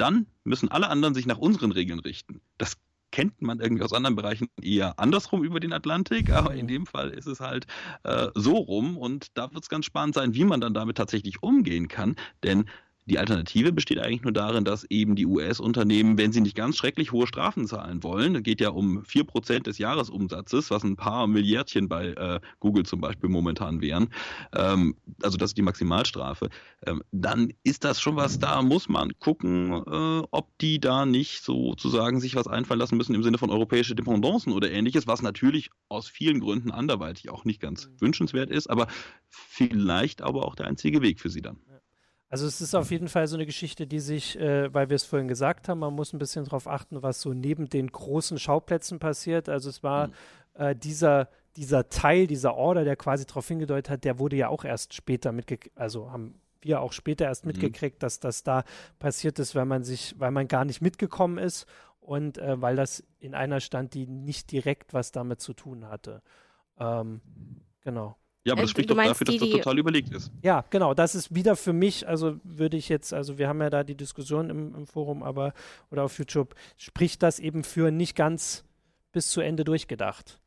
[0.01, 2.41] dann müssen alle anderen sich nach unseren Regeln richten.
[2.59, 2.77] Das
[3.13, 7.11] kennt man irgendwie aus anderen Bereichen eher andersrum über den Atlantik, aber in dem Fall
[7.11, 7.67] ist es halt
[8.05, 11.43] äh, so rum und da wird es ganz spannend sein, wie man dann damit tatsächlich
[11.43, 12.67] umgehen kann, denn
[13.07, 17.13] die Alternative besteht eigentlich nur darin, dass eben die US-Unternehmen, wenn sie nicht ganz schrecklich
[17.13, 22.09] hohe Strafen zahlen wollen, geht ja um 4% des Jahresumsatzes, was ein paar Milliardchen bei
[22.09, 24.09] äh, Google zum Beispiel momentan wären,
[24.55, 26.51] ähm, also das ist die Maximalstrafe,
[26.87, 31.43] ähm, dann ist das schon was, da muss man gucken, äh, ob die da nicht
[31.43, 35.71] sozusagen sich was einfallen lassen müssen im Sinne von europäische Dependancen oder ähnliches, was natürlich
[35.89, 38.01] aus vielen Gründen anderweitig auch nicht ganz mhm.
[38.01, 38.87] wünschenswert ist, aber
[39.29, 41.59] vielleicht aber auch der einzige Weg für sie dann.
[42.31, 45.05] Also es ist auf jeden Fall so eine Geschichte, die sich, äh, weil wir es
[45.05, 49.01] vorhin gesagt haben, man muss ein bisschen darauf achten, was so neben den großen Schauplätzen
[49.01, 49.49] passiert.
[49.49, 50.13] Also es war mhm.
[50.55, 54.65] äh, dieser, dieser Teil, dieser Order, der quasi darauf hingedeutet hat, der wurde ja auch
[54.65, 57.53] erst später mitgekriegt, also haben wir auch später erst mhm.
[57.53, 58.63] mitgekriegt, dass das da
[59.01, 61.67] passiert ist, weil man sich, weil man gar nicht mitgekommen ist
[61.99, 66.23] und äh, weil das in einer stand, die nicht direkt was damit zu tun hatte.
[66.79, 67.21] Ähm,
[67.83, 68.17] genau.
[68.45, 70.31] Ja, aber das äh, spricht doch dafür, die, dass das total überlegt ist.
[70.43, 70.95] Ja, genau.
[70.95, 73.97] Das ist wieder für mich, also würde ich jetzt, also wir haben ja da die
[73.97, 75.53] Diskussion im, im Forum, aber
[75.91, 78.65] oder auf YouTube, spricht das eben für nicht ganz
[79.13, 80.41] bis zu Ende durchgedacht.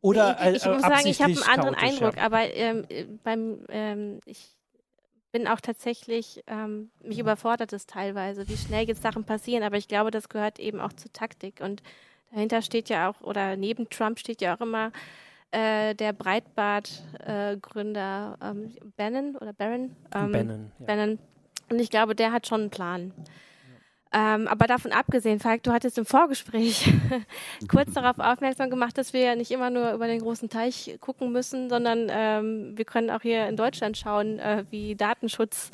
[0.00, 2.22] Oder ich, ich äh, muss sagen, ich habe einen anderen Eindruck, ja.
[2.22, 4.56] aber ähm, äh, beim ähm, ich
[5.32, 9.86] bin auch tatsächlich, ähm, mich überfordert es teilweise, wie schnell jetzt Sachen passieren, aber ich
[9.86, 11.82] glaube, das gehört eben auch zur Taktik und
[12.32, 14.92] dahinter steht ja auch, oder neben Trump steht ja auch immer
[15.50, 19.96] äh, der Breitbart-Gründer äh, ähm, Bannon oder Barron.
[20.14, 20.86] Ähm, Bannon, ja.
[20.86, 21.18] Bannon.
[21.70, 23.12] Und ich glaube, der hat schon einen Plan.
[24.12, 26.90] Ähm, aber davon abgesehen, Falk, du hattest im Vorgespräch
[27.68, 31.32] kurz darauf aufmerksam gemacht, dass wir ja nicht immer nur über den großen Teich gucken
[31.32, 35.70] müssen, sondern ähm, wir können auch hier in Deutschland schauen, äh, wie Datenschutz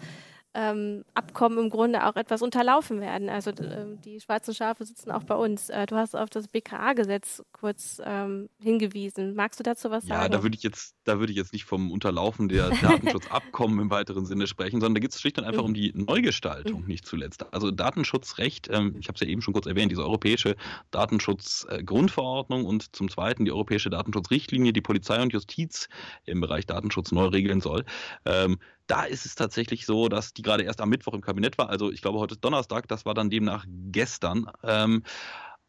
[0.55, 3.29] ähm, Abkommen im Grunde auch etwas unterlaufen werden.
[3.29, 5.71] Also äh, die schwarzen Schafe sitzen auch bei uns.
[5.71, 9.35] Äh, du hast auf das BKA-Gesetz kurz ähm, hingewiesen.
[9.35, 10.23] Magst du dazu was ja, sagen?
[10.25, 13.91] Ja, da würde ich jetzt, da würde ich jetzt nicht vom Unterlaufen der Datenschutzabkommen im
[13.91, 17.47] weiteren Sinne sprechen, sondern da geht es schlicht und einfach um die Neugestaltung, nicht zuletzt.
[17.53, 20.57] Also Datenschutzrecht, ähm, ich habe es ja eben schon kurz erwähnt, diese europäische
[20.91, 25.89] Datenschutzgrundverordnung und zum Zweiten die europäische Datenschutzrichtlinie, die Polizei und Justiz
[26.25, 27.85] im Bereich Datenschutz neu regeln soll.
[28.87, 31.69] Da ist es tatsächlich so, dass die gerade erst am Mittwoch im Kabinett war.
[31.69, 34.51] Also ich glaube, heute ist Donnerstag, das war dann demnach gestern.
[34.63, 35.03] Ähm,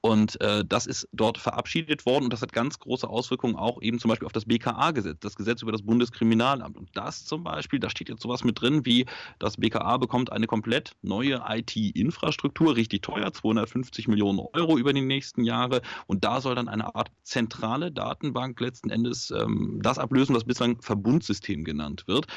[0.06, 3.99] und äh, das ist dort verabschiedet worden und das hat ganz große Auswirkungen auch eben
[3.99, 6.76] zum Beispiel auf das BKA-Gesetz, das Gesetz über das Bundeskriminalamt.
[6.76, 9.06] Und das zum Beispiel, da steht jetzt sowas mit drin, wie
[9.39, 15.45] das BKA bekommt eine komplett neue IT-Infrastruktur, richtig teuer, 250 Millionen Euro über die nächsten
[15.45, 15.82] Jahre.
[16.06, 20.82] Und da soll dann eine Art zentrale Datenbank letzten Endes ähm, das ablösen, was bislang
[20.82, 22.28] Verbundsystem genannt wird.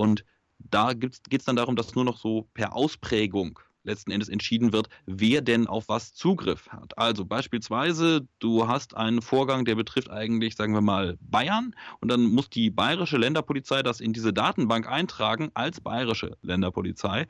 [0.00, 0.24] Und
[0.58, 4.88] da geht es dann darum, dass nur noch so per Ausprägung letzten Endes entschieden wird,
[5.04, 6.96] wer denn auf was Zugriff hat.
[6.96, 11.74] Also beispielsweise, du hast einen Vorgang, der betrifft eigentlich, sagen wir mal, Bayern.
[12.00, 17.26] Und dann muss die bayerische Länderpolizei das in diese Datenbank eintragen als bayerische Länderpolizei.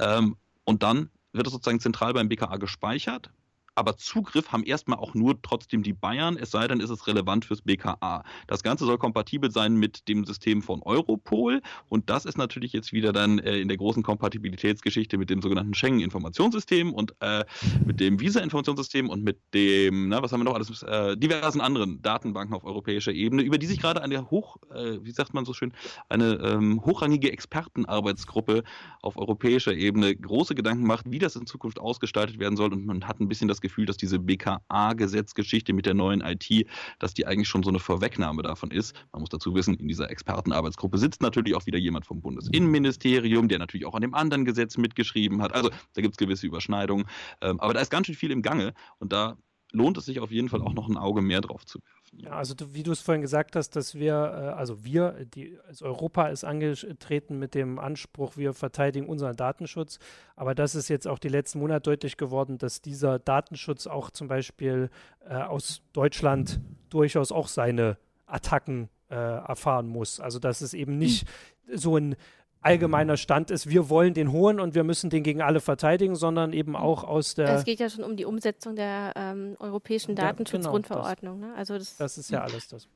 [0.00, 3.30] Ähm, und dann wird es sozusagen zentral beim BKA gespeichert
[3.78, 7.44] aber Zugriff haben erstmal auch nur trotzdem die Bayern, es sei denn, ist es relevant
[7.44, 8.24] fürs BKA.
[8.48, 12.92] Das Ganze soll kompatibel sein mit dem System von Europol und das ist natürlich jetzt
[12.92, 17.44] wieder dann äh, in der großen Kompatibilitätsgeschichte mit dem sogenannten Schengen-Informationssystem und äh,
[17.86, 22.02] mit dem Visa-Informationssystem und mit dem, na, was haben wir noch alles, äh, diversen anderen
[22.02, 25.52] Datenbanken auf europäischer Ebene, über die sich gerade eine hoch, äh, wie sagt man so
[25.52, 25.72] schön,
[26.08, 28.64] eine ähm, hochrangige Expertenarbeitsgruppe
[29.02, 33.06] auf europäischer Ebene große Gedanken macht, wie das in Zukunft ausgestaltet werden soll und man
[33.06, 36.66] hat ein bisschen das Gefühl, Gefühl, dass diese BKA-Gesetzgeschichte mit der neuen IT,
[36.98, 38.94] dass die eigentlich schon so eine Vorwegnahme davon ist.
[39.12, 43.58] Man muss dazu wissen, in dieser Expertenarbeitsgruppe sitzt natürlich auch wieder jemand vom Bundesinnenministerium, der
[43.58, 45.54] natürlich auch an dem anderen Gesetz mitgeschrieben hat.
[45.54, 47.06] Also da gibt es gewisse Überschneidungen.
[47.40, 49.36] Ähm, aber da ist ganz schön viel im Gange und da
[49.72, 52.24] lohnt es sich auf jeden Fall auch noch ein Auge mehr drauf zu werfen.
[52.24, 55.58] Ja, also du, wie du es vorhin gesagt hast, dass wir, äh, also wir, die,
[55.66, 59.98] also Europa ist angetreten mit dem Anspruch, wir verteidigen unseren Datenschutz,
[60.36, 64.28] aber das ist jetzt auch die letzten Monate deutlich geworden, dass dieser Datenschutz auch zum
[64.28, 64.90] Beispiel
[65.28, 70.20] äh, aus Deutschland durchaus auch seine Attacken äh, erfahren muss.
[70.20, 71.26] Also dass es eben nicht
[71.74, 72.16] so ein
[72.60, 76.52] allgemeiner Stand ist, wir wollen den holen und wir müssen den gegen alle verteidigen, sondern
[76.52, 77.54] eben auch aus der.
[77.54, 81.40] Es geht ja schon um die Umsetzung der ähm, europäischen Datenschutzgrundverordnung.
[81.40, 81.58] Ja, genau, ne?
[81.58, 82.88] also das, das, ist ja alles das.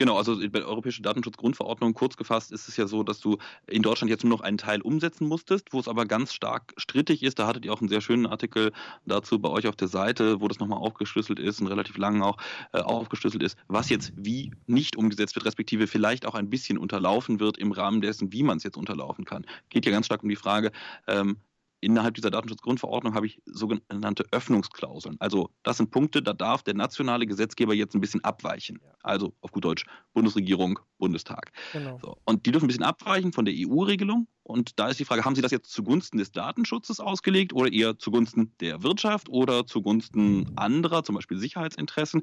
[0.00, 3.36] Genau, also bei der Europäischen Datenschutzgrundverordnung kurz gefasst ist es ja so, dass du
[3.66, 7.22] in Deutschland jetzt nur noch einen Teil umsetzen musstest, wo es aber ganz stark strittig
[7.22, 7.38] ist.
[7.38, 8.72] Da hattet ihr auch einen sehr schönen Artikel
[9.04, 12.38] dazu bei euch auf der Seite, wo das nochmal aufgeschlüsselt ist, einen relativ langen auch
[12.72, 17.38] äh, aufgeschlüsselt ist, was jetzt wie nicht umgesetzt wird, respektive vielleicht auch ein bisschen unterlaufen
[17.38, 19.44] wird im Rahmen dessen, wie man es jetzt unterlaufen kann.
[19.68, 20.72] Geht ja ganz stark um die Frage,
[21.08, 21.36] ähm,
[21.80, 25.16] innerhalb dieser Datenschutzgrundverordnung habe ich sogenannte Öffnungsklauseln.
[25.18, 28.80] Also das sind Punkte, da darf der nationale Gesetzgeber jetzt ein bisschen abweichen.
[29.02, 31.52] Also auf gut Deutsch Bundesregierung, Bundestag.
[31.72, 31.98] Genau.
[32.02, 32.16] So.
[32.24, 34.28] Und die dürfen ein bisschen abweichen von der EU-Regelung.
[34.42, 37.98] Und da ist die Frage, haben Sie das jetzt zugunsten des Datenschutzes ausgelegt oder eher
[37.98, 42.22] zugunsten der Wirtschaft oder zugunsten anderer, zum Beispiel Sicherheitsinteressen?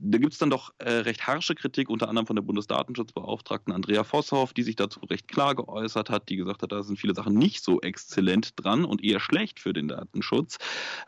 [0.00, 4.04] Da gibt es dann doch äh, recht harsche Kritik, unter anderem von der Bundesdatenschutzbeauftragten Andrea
[4.04, 7.34] Vosshoff, die sich dazu recht klar geäußert hat, die gesagt hat, da sind viele Sachen
[7.34, 10.58] nicht so exzellent dran und eher schlecht für den Datenschutz.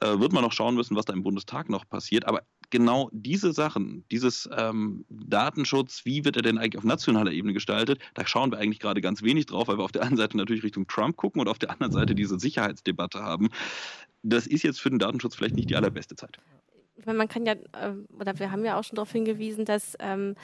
[0.00, 2.26] Äh, wird man noch schauen müssen, was da im Bundestag noch passiert.
[2.26, 7.52] Aber genau diese Sachen, dieses ähm, Datenschutz, wie wird er denn eigentlich auf nationaler Ebene
[7.52, 10.36] gestaltet, da schauen wir eigentlich gerade ganz wenig drauf, weil wir auf der einen Seite
[10.36, 13.50] natürlich Richtung Trump gucken und auf der anderen Seite diese Sicherheitsdebatte haben.
[14.22, 16.38] Das ist jetzt für den Datenschutz vielleicht nicht die allerbeste Zeit
[17.06, 20.34] meine, man kann ja, äh, oder wir haben ja auch schon darauf hingewiesen, dass ähm,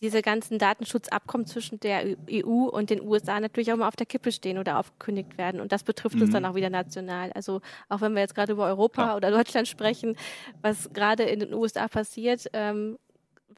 [0.00, 4.30] diese ganzen Datenschutzabkommen zwischen der EU und den USA natürlich auch mal auf der Kippe
[4.30, 5.60] stehen oder aufgekündigt werden.
[5.60, 6.22] Und das betrifft mhm.
[6.22, 7.32] uns dann auch wieder national.
[7.32, 9.16] Also auch wenn wir jetzt gerade über Europa ja.
[9.16, 10.16] oder Deutschland sprechen,
[10.62, 12.98] was gerade in den USA passiert, ähm,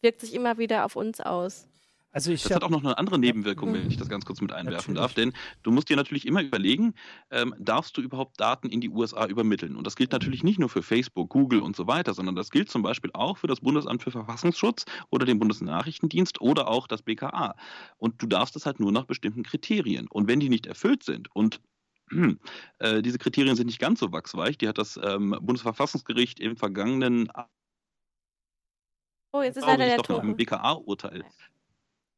[0.01, 1.69] wirkt sich immer wieder auf uns aus.
[2.13, 4.53] Also ich das hat auch noch eine andere Nebenwirkung, wenn ich das ganz kurz mit
[4.53, 5.01] einwerfen natürlich.
[5.01, 5.15] darf.
[5.15, 6.95] Denn du musst dir natürlich immer überlegen,
[7.31, 9.77] ähm, darfst du überhaupt Daten in die USA übermitteln?
[9.77, 12.69] Und das gilt natürlich nicht nur für Facebook, Google und so weiter, sondern das gilt
[12.69, 17.55] zum Beispiel auch für das Bundesamt für Verfassungsschutz oder den Bundesnachrichtendienst oder auch das BKA.
[17.97, 20.09] Und du darfst das halt nur nach bestimmten Kriterien.
[20.09, 21.61] Und wenn die nicht erfüllt sind und
[22.11, 22.41] hm,
[22.81, 27.31] äh, diese Kriterien sind nicht ganz so wachsweich, die hat das ähm, Bundesverfassungsgericht im vergangenen
[29.33, 30.35] Oh, jetzt ist leider der Ton.
[30.35, 31.25] BKA-Urteil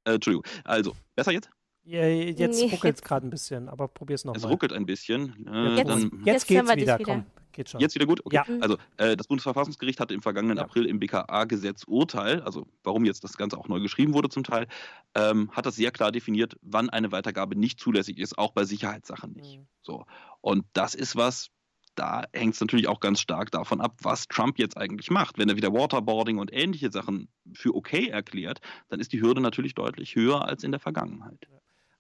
[0.05, 0.45] äh, Entschuldigung.
[0.65, 1.51] Also, besser jetzt?
[1.85, 4.39] Ja, jetzt nee, ruckelt es gerade ein bisschen, aber probier es nochmal.
[4.39, 5.47] Es ruckelt ein bisschen.
[5.49, 6.99] Äh, jetzt, dann, jetzt, jetzt geht's wieder, wieder.
[6.99, 7.81] Komm, geht schon.
[7.81, 8.25] Jetzt wieder gut?
[8.25, 8.37] Okay.
[8.37, 8.45] Ja.
[8.61, 10.63] Also, äh, das Bundesverfassungsgericht hatte im vergangenen ja.
[10.63, 14.69] April im BKA-Gesetz Urteil, also warum jetzt das Ganze auch neu geschrieben wurde zum Teil,
[15.17, 19.33] ähm, hat das sehr klar definiert, wann eine Weitergabe nicht zulässig ist, auch bei Sicherheitssachen
[19.33, 19.59] nicht.
[19.59, 19.67] Mhm.
[19.83, 20.07] So.
[20.41, 21.51] Und das ist was,
[21.95, 25.39] da hängt es natürlich auch ganz stark davon ab, was Trump jetzt eigentlich macht.
[25.39, 29.75] Wenn er wieder Waterboarding und ähnliche Sachen für okay erklärt, dann ist die Hürde natürlich
[29.75, 31.47] deutlich höher als in der Vergangenheit.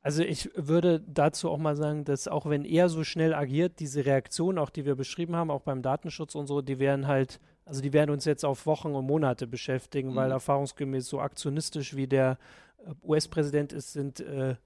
[0.03, 4.05] Also ich würde dazu auch mal sagen, dass auch wenn er so schnell agiert, diese
[4.05, 7.80] Reaktionen, auch die wir beschrieben haben, auch beim Datenschutz und so, die werden halt, also
[7.80, 10.16] die werden uns jetzt auf Wochen und Monate beschäftigen, mhm.
[10.16, 12.38] weil erfahrungsgemäß so aktionistisch wie der
[12.84, 14.57] äh, US-Präsident ist, sind äh,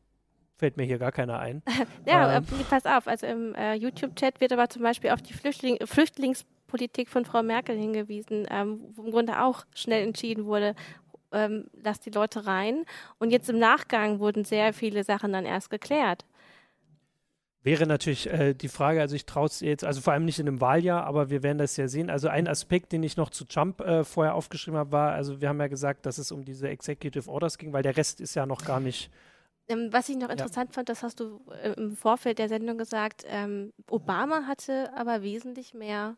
[0.56, 1.62] fällt mir hier gar keiner ein.
[2.06, 2.44] ja, ähm.
[2.68, 7.24] pass auf, also im äh, YouTube-Chat wird aber zum Beispiel auf die Flüchtling Flüchtlingspolitik von
[7.24, 10.74] Frau Merkel hingewiesen, ähm, wo im Grunde auch schnell entschieden wurde,
[11.32, 12.84] ähm, lass die Leute rein.
[13.18, 16.24] Und jetzt im Nachgang wurden sehr viele Sachen dann erst geklärt.
[17.62, 20.46] Wäre natürlich äh, die Frage, also ich traue es jetzt, also vor allem nicht in
[20.46, 22.10] einem Wahljahr, aber wir werden das ja sehen.
[22.10, 25.48] Also ein Aspekt, den ich noch zu Trump äh, vorher aufgeschrieben habe, war, also wir
[25.48, 28.46] haben ja gesagt, dass es um diese Executive Orders ging, weil der Rest ist ja
[28.46, 29.10] noch gar nicht
[29.68, 30.74] was ich noch interessant ja.
[30.74, 35.74] fand, das hast du äh, im Vorfeld der Sendung gesagt, ähm, Obama hatte aber wesentlich
[35.74, 36.16] mehr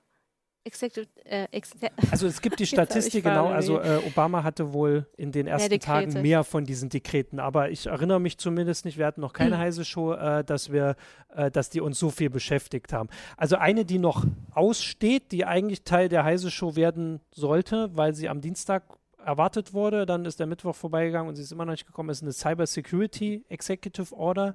[0.64, 1.46] Executive, äh,
[2.10, 5.80] also es gibt die Statistik genau, also äh, Obama hatte wohl in den ersten mehr
[5.80, 9.56] Tagen mehr von diesen Dekreten, aber ich erinnere mich zumindest nicht, wir hatten noch keine
[9.56, 9.60] mhm.
[9.62, 10.96] heiße Show, äh, dass wir,
[11.34, 13.08] äh, dass die uns so viel beschäftigt haben.
[13.36, 18.28] Also eine, die noch aussteht, die eigentlich Teil der heiße Show werden sollte, weil sie
[18.28, 18.97] am Dienstag
[19.28, 20.06] erwartet wurde.
[20.06, 22.10] Dann ist der Mittwoch vorbeigegangen und sie ist immer noch nicht gekommen.
[22.10, 24.54] Es ist eine Cyber Security Executive Order.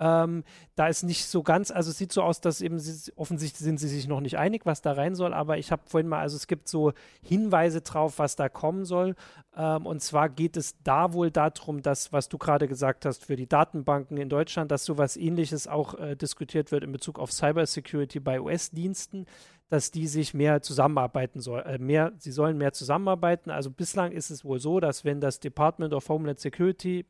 [0.00, 0.44] Ähm,
[0.74, 3.78] da ist nicht so ganz, also es sieht so aus, dass eben sie, offensichtlich sind
[3.78, 6.36] sie sich noch nicht einig, was da rein soll, aber ich habe vorhin mal, also
[6.36, 6.92] es gibt so
[7.22, 9.14] Hinweise drauf, was da kommen soll.
[9.56, 13.36] Ähm, und zwar geht es da wohl darum, dass, was du gerade gesagt hast, für
[13.36, 17.66] die Datenbanken in Deutschland, dass sowas ähnliches auch äh, diskutiert wird in Bezug auf Cyber
[17.66, 19.26] Security bei US-Diensten
[19.72, 21.64] dass die sich mehr zusammenarbeiten sollen.
[21.64, 23.48] Äh, mehr, sie sollen mehr zusammenarbeiten.
[23.48, 27.06] Also bislang ist es wohl so, dass wenn das Department of Homeland Security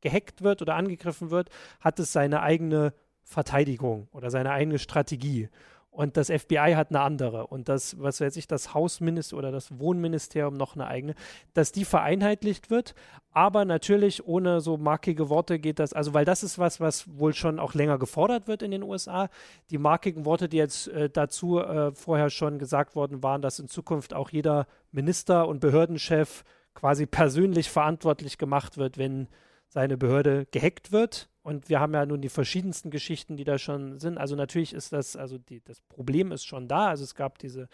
[0.00, 5.48] gehackt wird oder angegriffen wird, hat es seine eigene Verteidigung oder seine eigene Strategie.
[5.94, 7.46] Und das FBI hat eine andere.
[7.46, 11.14] Und das, was weiß ich, das Hausministerium oder das Wohnministerium noch eine eigene,
[11.52, 12.96] dass die vereinheitlicht wird.
[13.30, 17.32] Aber natürlich ohne so markige Worte geht das, also weil das ist was, was wohl
[17.32, 19.28] schon auch länger gefordert wird in den USA.
[19.70, 23.68] Die markigen Worte, die jetzt äh, dazu äh, vorher schon gesagt worden waren, dass in
[23.68, 26.42] Zukunft auch jeder Minister und Behördenchef
[26.74, 29.28] quasi persönlich verantwortlich gemacht wird, wenn
[29.68, 31.28] seine Behörde gehackt wird.
[31.44, 34.16] Und wir haben ja nun die verschiedensten Geschichten, die da schon sind.
[34.16, 36.88] Also natürlich ist das, also die, das Problem ist schon da.
[36.88, 37.68] Also es gab diese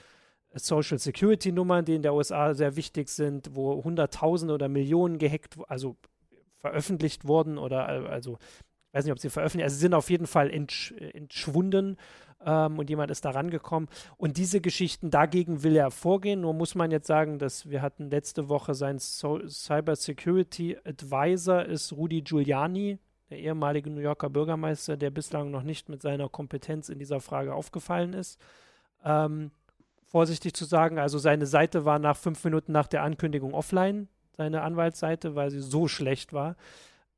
[0.55, 5.57] Social Security Nummern, die in der USA sehr wichtig sind, wo Hunderttausende oder Millionen gehackt,
[5.69, 5.97] also
[6.59, 8.39] veröffentlicht wurden oder also
[8.89, 11.97] ich weiß nicht, ob sie veröffentlicht, also sie sind auf jeden Fall entsch entschwunden
[12.45, 13.89] ähm, und jemand ist da rangekommen.
[14.17, 16.41] Und diese Geschichten, dagegen will er vorgehen.
[16.41, 21.65] Nur muss man jetzt sagen, dass wir hatten letzte Woche sein so Cyber Security Advisor
[21.65, 22.99] ist Rudy Giuliani,
[23.31, 27.55] der ehemalige New Yorker Bürgermeister, der bislang noch nicht mit seiner Kompetenz in dieser Frage
[27.55, 28.41] aufgefallen ist.
[29.05, 29.53] Ähm,
[30.05, 34.63] vorsichtig zu sagen, also seine Seite war nach fünf Minuten nach der Ankündigung offline, seine
[34.63, 36.57] Anwaltsseite, weil sie so schlecht war.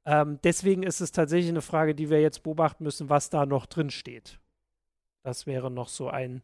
[0.05, 3.67] Ähm, deswegen ist es tatsächlich eine Frage, die wir jetzt beobachten müssen, was da noch
[3.67, 4.39] drin steht.
[5.23, 6.43] Das wäre noch so ein,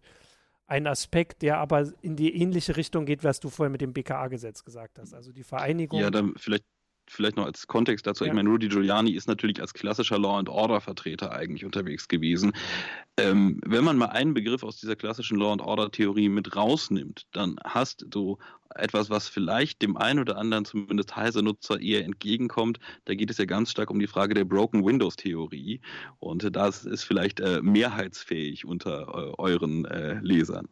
[0.67, 4.65] ein Aspekt, der aber in die ähnliche Richtung geht, was du vorher mit dem BKA-Gesetz
[4.65, 5.13] gesagt hast.
[5.13, 6.01] Also die Vereinigung.
[6.01, 6.65] Ja, dann vielleicht
[7.11, 8.31] vielleicht noch als Kontext dazu, ja.
[8.31, 12.53] ich meine, Rudy Giuliani ist natürlich als klassischer Law and Order Vertreter eigentlich unterwegs gewesen.
[13.17, 17.27] Ähm, wenn man mal einen Begriff aus dieser klassischen Law and Order Theorie mit rausnimmt,
[17.33, 18.39] dann hast du
[18.75, 22.79] etwas, was vielleicht dem einen oder anderen zumindest heiser Nutzer eher entgegenkommt.
[23.07, 25.81] Da geht es ja ganz stark um die Frage der Broken Windows Theorie
[26.19, 30.69] und das ist vielleicht äh, mehrheitsfähig unter äh, euren äh, Lesern.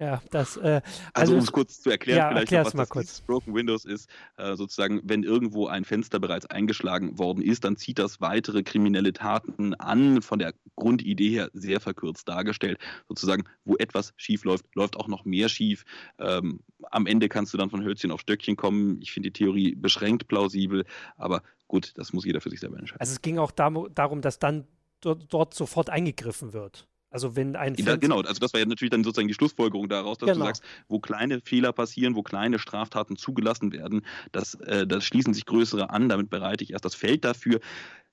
[0.00, 0.56] Ja, das.
[0.56, 0.82] Äh, also,
[1.12, 3.20] also um es kurz zu erklären, ja, vielleicht noch, was mal kurz.
[3.20, 8.00] Broken Windows ist, äh, sozusagen, wenn irgendwo ein Fenster bereits eingeschlagen worden ist, dann zieht
[8.00, 12.78] das weitere kriminelle Taten an, von der Grundidee her sehr verkürzt dargestellt.
[13.08, 15.84] Sozusagen, wo etwas schief läuft, läuft auch noch mehr schief.
[16.18, 19.00] Ähm, am Ende kannst du dann von Hölzchen auf Stöckchen kommen.
[19.00, 20.84] Ich finde die Theorie beschränkt plausibel,
[21.16, 23.00] aber gut, das muss jeder für sich selber entscheiden.
[23.00, 24.66] Also es ging auch darum, dass dann
[25.00, 26.88] dort, dort sofort eingegriffen wird.
[27.14, 30.18] Also wenn ein ja, genau, also das war ja natürlich dann sozusagen die Schlussfolgerung daraus,
[30.18, 30.40] dass genau.
[30.40, 35.32] du sagst, wo kleine Fehler passieren, wo kleine Straftaten zugelassen werden, das, äh, das schließen
[35.32, 37.60] sich größere an, damit bereite ich erst das Feld dafür.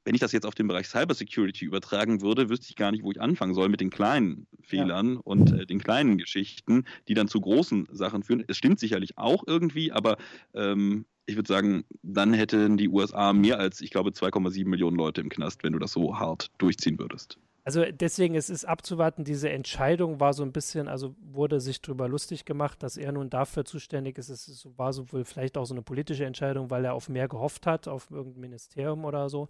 [0.06, 3.10] wenn ich das jetzt auf den Bereich Cybersecurity übertragen würde, wüsste ich gar nicht, wo
[3.10, 5.20] ich anfangen soll mit den kleinen Fehlern ja.
[5.24, 8.43] und äh, den kleinen Geschichten, die dann zu großen Sachen führen.
[8.47, 10.18] Es stimmt sicherlich auch irgendwie, aber
[10.54, 15.22] ähm, ich würde sagen, dann hätten die USA mehr als, ich glaube, 2,7 Millionen Leute
[15.22, 17.39] im Knast, wenn du das so hart durchziehen würdest.
[17.64, 22.07] Also deswegen, es ist abzuwarten, diese Entscheidung war so ein bisschen, also wurde sich darüber
[22.07, 24.30] lustig gemacht, dass er nun dafür zuständig ist.
[24.30, 27.68] Es war so wohl vielleicht auch so eine politische Entscheidung, weil er auf mehr gehofft
[27.68, 29.47] hat, auf irgendein Ministerium oder so.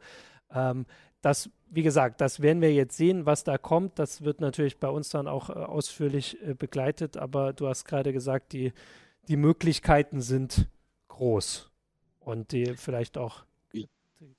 [0.53, 0.85] Ähm,
[1.21, 3.97] das, wie gesagt, das werden wir jetzt sehen, was da kommt.
[3.97, 8.11] Das wird natürlich bei uns dann auch äh, ausführlich äh, begleitet, aber du hast gerade
[8.11, 8.73] gesagt, die,
[9.29, 10.67] die Möglichkeiten sind
[11.07, 11.71] groß
[12.19, 13.45] und die vielleicht auch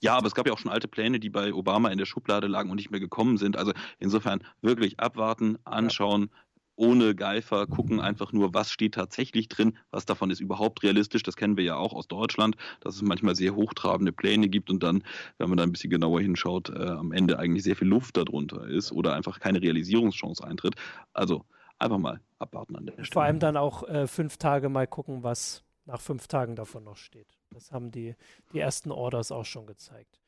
[0.01, 2.47] ja, aber es gab ja auch schon alte Pläne, die bei Obama in der Schublade
[2.47, 3.57] lagen und nicht mehr gekommen sind.
[3.57, 6.31] Also insofern wirklich abwarten, anschauen,
[6.75, 11.23] ohne Geifer gucken einfach nur, was steht tatsächlich drin, was davon ist überhaupt realistisch.
[11.23, 14.83] Das kennen wir ja auch aus Deutschland, dass es manchmal sehr hochtrabende Pläne gibt und
[14.83, 15.05] dann,
[15.39, 18.67] wenn man da ein bisschen genauer hinschaut, äh, am Ende eigentlich sehr viel Luft darunter
[18.67, 20.75] ist oder einfach keine Realisierungschance eintritt.
[21.13, 21.45] Also
[21.79, 23.09] einfach mal abwarten an der Stelle.
[23.13, 26.97] Vor allem dann auch äh, fünf Tage mal gucken, was nach fünf Tagen davon noch
[26.97, 27.39] steht.
[27.53, 28.15] Das haben die,
[28.53, 30.21] die ersten Orders auch schon gezeigt.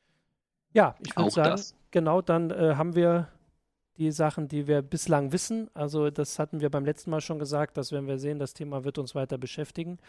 [0.73, 1.75] Ja, ich würde sagen, das.
[1.91, 3.29] genau, dann äh, haben wir
[3.97, 5.69] die Sachen, die wir bislang wissen.
[5.73, 8.83] Also das hatten wir beim letzten Mal schon gesagt, dass wenn wir sehen, das Thema
[8.83, 9.99] wird uns weiter beschäftigen.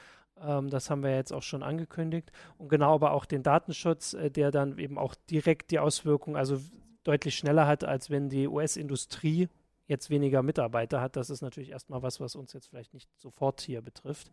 [0.40, 2.32] Ähm, das haben wir jetzt auch schon angekündigt.
[2.58, 6.58] Und genau aber auch den Datenschutz, äh, der dann eben auch direkt die Auswirkungen, also
[7.04, 9.48] deutlich schneller hat, als wenn die US-Industrie
[9.86, 11.14] jetzt weniger Mitarbeiter hat.
[11.14, 14.32] Das ist natürlich erstmal was, was uns jetzt vielleicht nicht sofort hier betrifft.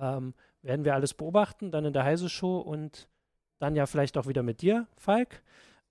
[0.00, 3.08] Ähm, werden wir alles beobachten, dann in der Heise Show und
[3.58, 5.42] dann ja vielleicht auch wieder mit dir, Falk.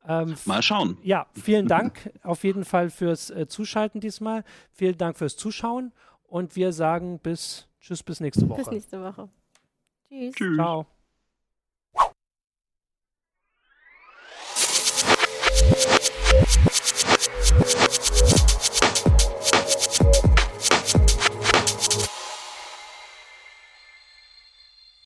[0.08, 0.97] Ähm, Mal schauen.
[1.01, 4.43] Ja, vielen Dank auf jeden Fall fürs äh, Zuschalten diesmal.
[4.72, 5.93] Vielen Dank fürs Zuschauen
[6.24, 8.62] und wir sagen bis Tschüss bis nächste Woche.
[8.62, 9.30] Bis nächste Woche.
[10.10, 10.36] Tschüss.
[10.36, 10.56] Tschüss.
[10.56, 10.86] Ciao.